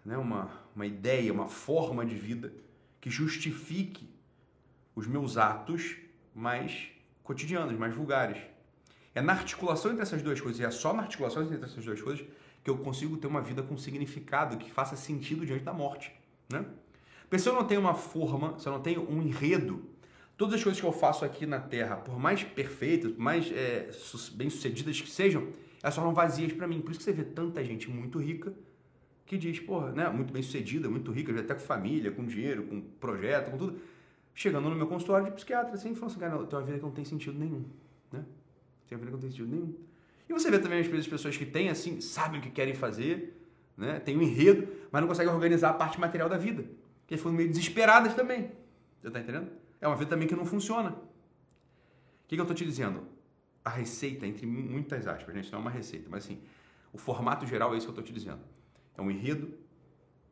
né, 0.04 0.16
uma, 0.16 0.48
uma 0.74 0.86
ideia, 0.86 1.32
uma 1.32 1.46
forma 1.46 2.06
de 2.06 2.14
vida 2.14 2.52
que 3.00 3.10
justifique 3.10 4.08
os 4.94 5.06
meus 5.06 5.36
atos 5.36 5.96
mais 6.34 6.88
cotidianos, 7.22 7.76
mais 7.76 7.94
vulgares. 7.94 8.38
É 9.14 9.20
na 9.20 9.32
articulação 9.32 9.90
entre 9.90 10.02
essas 10.02 10.22
duas 10.22 10.40
coisas, 10.40 10.60
e 10.60 10.64
é 10.64 10.70
só 10.70 10.94
na 10.94 11.02
articulação 11.02 11.42
entre 11.42 11.64
essas 11.64 11.84
duas 11.84 12.00
coisas 12.00 12.24
que 12.62 12.70
eu 12.70 12.78
consigo 12.78 13.16
ter 13.16 13.26
uma 13.26 13.42
vida 13.42 13.62
com 13.62 13.76
significado, 13.76 14.56
que 14.56 14.70
faça 14.70 14.96
sentido 14.96 15.44
diante 15.44 15.64
da 15.64 15.72
morte. 15.72 16.12
Né? 16.50 16.64
Porque 17.28 17.38
se 17.38 17.48
eu 17.48 17.54
não 17.54 17.64
tenho 17.64 17.80
uma 17.80 17.94
forma, 17.94 18.58
se 18.58 18.66
eu 18.66 18.72
não 18.72 18.80
tenho 18.80 19.08
um 19.08 19.20
enredo, 19.20 19.82
todas 20.36 20.54
as 20.54 20.62
coisas 20.62 20.80
que 20.80 20.86
eu 20.86 20.92
faço 20.92 21.24
aqui 21.24 21.44
na 21.44 21.60
Terra, 21.60 21.96
por 21.96 22.18
mais 22.18 22.42
perfeitas, 22.42 23.12
por 23.12 23.20
mais 23.20 23.52
é, 23.52 23.90
bem-sucedidas 24.32 24.98
que 24.98 25.10
sejam, 25.10 25.48
elas 25.82 25.94
só 25.94 26.10
vazias 26.10 26.52
para 26.52 26.66
mim. 26.66 26.80
Por 26.80 26.90
isso 26.90 27.00
que 27.00 27.04
você 27.04 27.12
vê 27.12 27.24
tanta 27.24 27.62
gente 27.62 27.90
muito 27.90 28.18
rica 28.18 28.54
que 29.26 29.36
diz, 29.36 29.60
porra, 29.60 29.92
né, 29.92 30.08
muito 30.08 30.32
bem-sucedida, 30.32 30.88
muito 30.88 31.12
rica, 31.12 31.38
até 31.38 31.52
com 31.52 31.60
família, 31.60 32.10
com 32.10 32.24
dinheiro, 32.24 32.62
com 32.62 32.80
projeto, 32.80 33.50
com 33.50 33.58
tudo, 33.58 33.78
chegando 34.34 34.70
no 34.70 34.74
meu 34.74 34.86
consultório 34.86 35.26
de 35.26 35.32
psiquiatra, 35.32 35.74
assim, 35.74 35.94
falando 35.94 36.12
assim, 36.12 36.20
cara, 36.20 36.34
não, 36.34 36.46
tem 36.46 36.58
uma 36.58 36.64
vida 36.64 36.78
que 36.78 36.84
não 36.84 36.92
tem 36.92 37.04
sentido 37.04 37.38
nenhum, 37.38 37.62
né? 38.10 38.24
Tem 38.88 38.96
uma 38.96 39.04
vida 39.04 39.06
que 39.06 39.12
não 39.12 39.20
tem 39.20 39.30
sentido 39.30 39.50
nenhum. 39.50 39.74
E 40.26 40.32
você 40.32 40.50
vê 40.50 40.58
também, 40.58 40.82
vezes, 40.82 41.06
pessoas 41.06 41.36
que 41.36 41.44
têm, 41.44 41.68
assim, 41.68 42.00
sabem 42.00 42.40
o 42.40 42.42
que 42.42 42.48
querem 42.48 42.74
fazer, 42.74 43.38
né? 43.76 44.00
Tem 44.00 44.16
um 44.16 44.22
enredo, 44.22 44.66
mas 44.90 45.02
não 45.02 45.08
conseguem 45.08 45.30
organizar 45.30 45.68
a 45.68 45.74
parte 45.74 46.00
material 46.00 46.30
da 46.30 46.38
vida 46.38 46.64
que 47.08 47.16
foram 47.16 47.34
meio 47.34 47.48
desesperadas 47.48 48.14
também. 48.14 48.52
Você 49.00 49.08
está 49.08 49.18
entendendo? 49.18 49.50
É 49.80 49.88
uma 49.88 49.96
vida 49.96 50.10
também 50.10 50.28
que 50.28 50.36
não 50.36 50.44
funciona. 50.44 50.90
O 50.90 52.28
que, 52.28 52.36
que 52.36 52.40
eu 52.40 52.44
estou 52.44 52.54
te 52.54 52.64
dizendo? 52.64 53.02
A 53.64 53.70
receita, 53.70 54.26
entre 54.26 54.46
muitas 54.46 55.06
aspas, 55.06 55.34
gente, 55.34 55.50
não 55.50 55.58
é 55.58 55.62
uma 55.62 55.70
receita, 55.70 56.06
mas 56.10 56.24
assim, 56.24 56.40
o 56.92 56.98
formato 56.98 57.46
geral 57.46 57.74
é 57.74 57.78
isso 57.78 57.86
que 57.86 57.90
eu 57.90 58.00
estou 58.00 58.04
te 58.04 58.12
dizendo. 58.12 58.40
É 58.96 59.00
um 59.00 59.10
enredo 59.10 59.52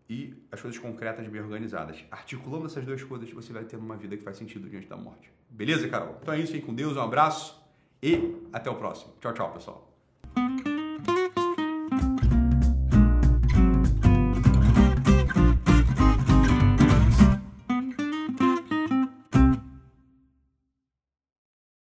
e 0.08 0.34
as 0.52 0.60
coisas 0.60 0.78
concretas 0.78 1.26
bem 1.26 1.40
organizadas. 1.40 2.04
Articulando 2.10 2.66
essas 2.66 2.84
duas 2.84 3.02
coisas, 3.02 3.30
você 3.30 3.52
vai 3.52 3.64
ter 3.64 3.76
uma 3.76 3.96
vida 3.96 4.16
que 4.16 4.22
faz 4.22 4.36
sentido 4.36 4.68
diante 4.68 4.86
da 4.86 4.96
morte. 4.96 5.32
Beleza, 5.48 5.88
Carol? 5.88 6.18
Então 6.20 6.34
é 6.34 6.38
isso, 6.38 6.52
fique 6.52 6.66
com 6.66 6.74
Deus, 6.74 6.96
um 6.96 7.00
abraço 7.00 7.60
e 8.02 8.36
até 8.52 8.68
o 8.68 8.76
próximo. 8.76 9.14
Tchau, 9.20 9.32
tchau, 9.32 9.52
pessoal. 9.52 9.85